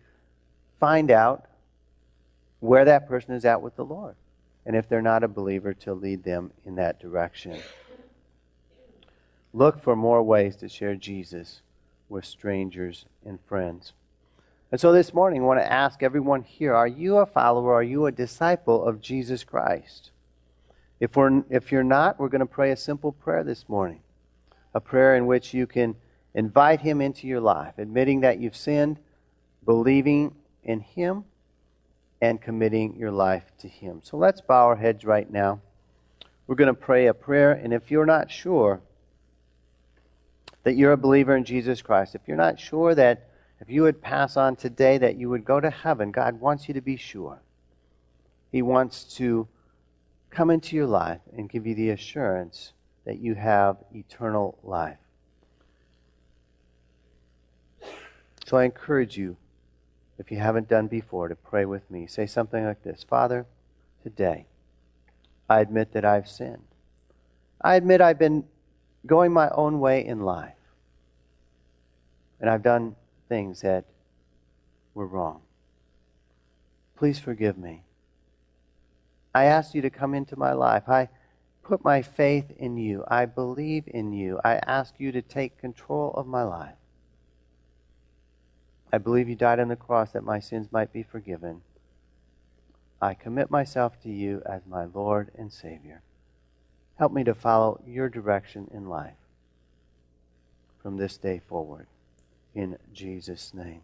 find 0.78 1.10
out 1.10 1.46
where 2.60 2.84
that 2.84 3.08
person 3.08 3.34
is 3.34 3.44
at 3.44 3.60
with 3.60 3.76
the 3.76 3.84
Lord. 3.84 4.14
And 4.66 4.76
if 4.76 4.88
they're 4.88 5.02
not 5.02 5.24
a 5.24 5.28
believer, 5.28 5.74
to 5.74 5.94
lead 5.94 6.22
them 6.22 6.52
in 6.64 6.76
that 6.76 7.00
direction. 7.00 7.58
Look 9.52 9.80
for 9.80 9.96
more 9.96 10.22
ways 10.22 10.56
to 10.56 10.68
share 10.68 10.94
Jesus 10.94 11.62
with 12.08 12.24
strangers 12.24 13.04
and 13.24 13.40
friends. 13.46 13.92
And 14.70 14.80
so 14.80 14.92
this 14.92 15.12
morning, 15.12 15.42
I 15.42 15.44
want 15.44 15.60
to 15.60 15.72
ask 15.72 16.02
everyone 16.02 16.42
here 16.42 16.74
are 16.74 16.86
you 16.86 17.16
a 17.16 17.26
follower? 17.26 17.74
Are 17.74 17.82
you 17.82 18.06
a 18.06 18.12
disciple 18.12 18.84
of 18.84 19.00
Jesus 19.00 19.42
Christ? 19.42 20.10
If, 21.00 21.16
we're, 21.16 21.42
if 21.50 21.72
you're 21.72 21.82
not, 21.82 22.20
we're 22.20 22.28
going 22.28 22.40
to 22.40 22.46
pray 22.46 22.70
a 22.70 22.76
simple 22.76 23.10
prayer 23.10 23.42
this 23.42 23.68
morning. 23.68 24.00
A 24.74 24.80
prayer 24.80 25.16
in 25.16 25.26
which 25.26 25.52
you 25.52 25.66
can 25.66 25.96
invite 26.34 26.80
Him 26.80 27.00
into 27.00 27.26
your 27.26 27.40
life, 27.40 27.74
admitting 27.78 28.20
that 28.20 28.38
you've 28.38 28.56
sinned, 28.56 28.98
believing 29.64 30.34
in 30.62 30.80
Him, 30.80 31.24
and 32.20 32.40
committing 32.40 32.94
your 32.96 33.10
life 33.10 33.50
to 33.58 33.68
Him. 33.68 34.00
So 34.04 34.16
let's 34.16 34.40
bow 34.40 34.66
our 34.66 34.76
heads 34.76 35.04
right 35.04 35.28
now. 35.28 35.60
We're 36.46 36.54
going 36.54 36.68
to 36.68 36.74
pray 36.74 37.06
a 37.06 37.14
prayer, 37.14 37.52
and 37.52 37.72
if 37.72 37.90
you're 37.90 38.06
not 38.06 38.30
sure, 38.30 38.80
that 40.62 40.74
you're 40.74 40.92
a 40.92 40.96
believer 40.96 41.36
in 41.36 41.44
Jesus 41.44 41.82
Christ, 41.82 42.14
if 42.14 42.22
you're 42.26 42.36
not 42.36 42.60
sure 42.60 42.94
that 42.94 43.28
if 43.60 43.68
you 43.68 43.82
would 43.82 44.00
pass 44.00 44.36
on 44.36 44.56
today 44.56 44.98
that 44.98 45.16
you 45.16 45.28
would 45.28 45.44
go 45.44 45.60
to 45.60 45.70
heaven, 45.70 46.10
God 46.10 46.40
wants 46.40 46.68
you 46.68 46.74
to 46.74 46.80
be 46.80 46.96
sure. 46.96 47.42
He 48.50 48.62
wants 48.62 49.04
to 49.16 49.48
come 50.30 50.50
into 50.50 50.76
your 50.76 50.86
life 50.86 51.20
and 51.36 51.50
give 51.50 51.66
you 51.66 51.74
the 51.74 51.90
assurance 51.90 52.72
that 53.04 53.18
you 53.18 53.34
have 53.34 53.76
eternal 53.94 54.58
life. 54.62 54.98
So 58.46 58.56
I 58.56 58.64
encourage 58.64 59.16
you, 59.16 59.36
if 60.18 60.30
you 60.30 60.38
haven't 60.38 60.68
done 60.68 60.88
before, 60.88 61.28
to 61.28 61.36
pray 61.36 61.64
with 61.64 61.88
me. 61.90 62.06
Say 62.06 62.26
something 62.26 62.64
like 62.64 62.82
this 62.82 63.04
Father, 63.04 63.46
today 64.02 64.46
I 65.48 65.60
admit 65.60 65.92
that 65.92 66.04
I've 66.04 66.28
sinned. 66.28 66.64
I 67.60 67.74
admit 67.74 68.00
I've 68.00 68.18
been 68.18 68.44
going 69.06 69.32
my 69.32 69.48
own 69.50 69.80
way 69.80 70.04
in 70.04 70.20
life. 70.20 70.54
And 72.40 72.48
I've 72.48 72.62
done 72.62 72.96
things 73.28 73.60
that 73.62 73.84
were 74.94 75.06
wrong. 75.06 75.42
Please 76.96 77.18
forgive 77.18 77.56
me. 77.56 77.82
I 79.34 79.44
ask 79.44 79.74
you 79.74 79.82
to 79.82 79.90
come 79.90 80.14
into 80.14 80.36
my 80.36 80.52
life. 80.52 80.88
I 80.88 81.08
put 81.62 81.84
my 81.84 82.02
faith 82.02 82.50
in 82.58 82.76
you. 82.76 83.04
I 83.08 83.26
believe 83.26 83.84
in 83.86 84.12
you. 84.12 84.40
I 84.44 84.54
ask 84.66 84.94
you 84.98 85.12
to 85.12 85.22
take 85.22 85.58
control 85.58 86.12
of 86.14 86.26
my 86.26 86.42
life. 86.42 86.74
I 88.92 88.98
believe 88.98 89.28
you 89.28 89.36
died 89.36 89.60
on 89.60 89.68
the 89.68 89.76
cross 89.76 90.12
that 90.12 90.24
my 90.24 90.40
sins 90.40 90.72
might 90.72 90.92
be 90.92 91.02
forgiven. 91.02 91.62
I 93.00 93.14
commit 93.14 93.50
myself 93.50 94.00
to 94.02 94.10
you 94.10 94.42
as 94.44 94.66
my 94.66 94.84
Lord 94.84 95.30
and 95.38 95.52
Savior. 95.52 96.02
Help 97.00 97.12
me 97.12 97.24
to 97.24 97.34
follow 97.34 97.80
your 97.86 98.10
direction 98.10 98.68
in 98.74 98.86
life 98.86 99.16
from 100.82 100.98
this 100.98 101.16
day 101.16 101.40
forward. 101.48 101.86
In 102.54 102.76
Jesus' 102.92 103.54
name. 103.54 103.80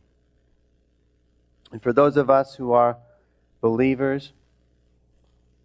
And 1.72 1.82
for 1.82 1.94
those 1.94 2.18
of 2.18 2.28
us 2.28 2.56
who 2.56 2.72
are 2.72 2.98
believers, 3.62 4.34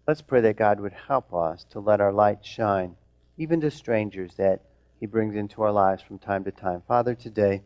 let's 0.08 0.22
pray 0.22 0.40
that 0.40 0.56
God 0.56 0.80
would 0.80 0.94
help 0.94 1.34
us 1.34 1.66
to 1.72 1.78
let 1.78 2.00
our 2.00 2.10
light 2.10 2.42
shine, 2.42 2.96
even 3.36 3.60
to 3.60 3.70
strangers 3.70 4.36
that 4.36 4.62
He 4.98 5.04
brings 5.04 5.36
into 5.36 5.60
our 5.60 5.72
lives 5.72 6.02
from 6.02 6.18
time 6.18 6.44
to 6.44 6.52
time. 6.52 6.82
Father, 6.88 7.14
today 7.14 7.60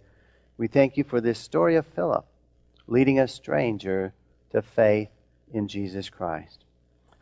we 0.58 0.66
thank 0.66 0.96
you 0.96 1.04
for 1.04 1.20
this 1.20 1.38
story 1.38 1.76
of 1.76 1.86
Philip 1.86 2.26
leading 2.88 3.20
a 3.20 3.28
stranger 3.28 4.14
to 4.50 4.62
faith 4.62 5.10
in 5.52 5.68
Jesus 5.68 6.10
Christ. 6.10 6.65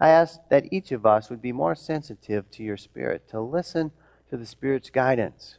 I 0.05 0.09
ask 0.09 0.39
that 0.51 0.71
each 0.71 0.93
of 0.93 1.07
us 1.07 1.31
would 1.31 1.41
be 1.41 1.51
more 1.51 1.75
sensitive 1.75 2.51
to 2.51 2.63
your 2.63 2.77
Spirit, 2.77 3.27
to 3.31 3.41
listen 3.41 3.91
to 4.29 4.37
the 4.37 4.45
Spirit's 4.45 4.91
guidance, 4.91 5.57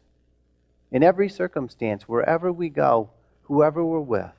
in 0.91 1.01
every 1.01 1.29
circumstance, 1.29 2.03
wherever 2.03 2.51
we 2.51 2.69
go, 2.69 3.10
whoever 3.45 3.84
we're 3.84 4.01
with, 4.01 4.36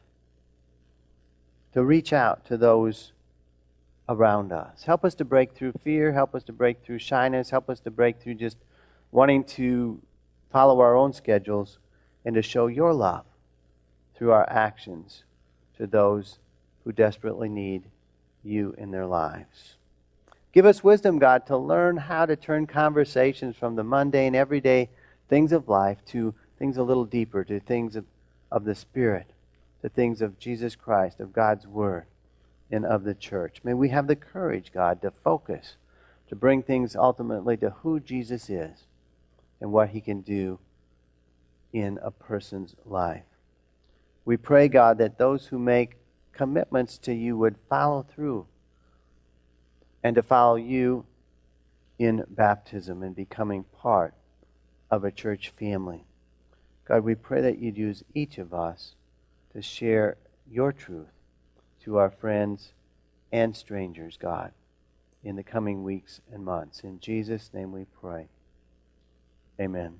to 1.73 1.83
reach 1.85 2.13
out 2.13 2.47
to 2.47 2.57
those 2.57 3.15
around 4.09 4.53
us. 4.53 4.85
Help 4.85 5.05
us 5.05 5.17
to 5.17 5.25
break 5.25 5.57
through 5.57 5.73
fear. 5.83 6.13
Help 6.13 6.37
us 6.37 6.45
to 6.45 6.53
break 6.53 6.85
through 6.85 7.01
shyness. 7.01 7.51
Help 7.51 7.69
us 7.69 7.81
to 7.81 7.91
break 7.91 8.21
through 8.21 8.35
just 8.35 8.59
wanting 9.11 9.43
to 9.43 10.01
follow 10.53 10.79
our 10.79 10.97
own 10.97 11.13
schedules 11.13 11.81
and 12.25 12.37
to 12.37 12.43
show 12.43 12.69
your 12.69 12.95
love 12.95 13.25
through 14.15 14.31
our 14.31 14.49
actions 14.49 15.25
to 15.77 15.85
those 15.85 16.39
who 16.85 16.93
desperately 16.93 17.49
need 17.49 17.83
you 18.45 18.73
in 18.79 18.93
their 18.93 19.07
lives. 19.07 19.76
Give 20.57 20.65
us 20.65 20.83
wisdom, 20.83 21.19
God, 21.19 21.45
to 21.49 21.57
learn 21.59 21.99
how 21.99 22.25
to 22.25 22.35
turn 22.35 22.67
conversations 22.67 23.57
from 23.57 23.77
the 23.77 23.85
mundane, 23.85 24.35
everyday 24.35 24.89
things 25.29 25.53
of 25.53 25.69
life 25.69 25.99
to 26.07 26.35
things 26.59 26.79
a 26.79 26.83
little 26.83 27.05
deeper, 27.05 27.45
to 27.45 27.61
things 27.61 27.95
of, 27.95 28.07
of 28.51 28.65
the 28.65 28.75
Spirit, 28.75 29.35
to 29.83 29.91
things 29.91 30.23
of 30.23 30.39
Jesus 30.39 30.75
Christ, 30.75 31.21
of 31.21 31.35
God's 31.35 31.67
Word, 31.67 32.07
and 32.71 32.87
of 32.87 33.05
the 33.05 33.15
church. 33.15 33.61
May 33.65 33.75
we 33.75 33.91
have 33.91 34.07
the 34.07 34.17
courage, 34.17 34.73
God, 34.73 35.03
to 35.03 35.11
focus, 35.11 35.77
to 36.29 36.35
bring 36.35 36.63
things 36.63 36.97
ultimately 36.97 37.59
to 37.59 37.69
who 37.83 38.01
Jesus 38.01 38.49
is 38.49 38.87
and 39.61 39.73
what 39.73 39.91
he 39.91 40.01
can 40.01 40.23
do 40.23 40.59
in 41.75 41.99
a 42.03 42.11
person's 42.11 42.75
life. 42.87 43.27
We 44.25 44.39
pray, 44.39 44.69
God, 44.69 44.97
that 44.97 45.19
those 45.19 45.49
who 45.49 45.59
make 45.59 45.99
commitments 46.33 46.97
to 47.01 47.13
you 47.13 47.37
would 47.37 47.57
follow 47.69 48.07
through 48.09 48.47
and 50.07 50.15
to 50.15 50.23
follow 50.23 50.55
you 50.55 51.05
in 51.99 52.25
baptism 52.29 53.03
and 53.03 53.17
becoming 53.17 53.65
part 53.65 54.15
of 54.89 55.03
a 55.03 55.11
church 55.11 55.53
family. 55.59 56.05
God, 56.85 57.03
we 57.03 57.17
pray 57.17 57.41
that 57.41 57.59
you'd 57.59 57.77
use 57.77 58.05
each 58.15 58.39
of 58.39 58.55
us 58.55 58.95
to 59.53 59.61
share 59.61 60.17
your 60.49 60.73
truth 60.73 61.11
to 61.83 61.97
our 61.97 62.09
friends 62.09 62.73
and 63.33 63.57
strangers, 63.57 64.17
God, 64.17 64.53
in 65.25 65.35
the 65.35 65.43
coming 65.43 65.83
weeks 65.83 66.21
and 66.33 66.45
months. 66.45 66.85
In 66.85 67.01
Jesus' 67.01 67.51
name 67.53 67.73
we 67.73 67.87
pray. 68.01 68.29
Amen. 69.61 69.99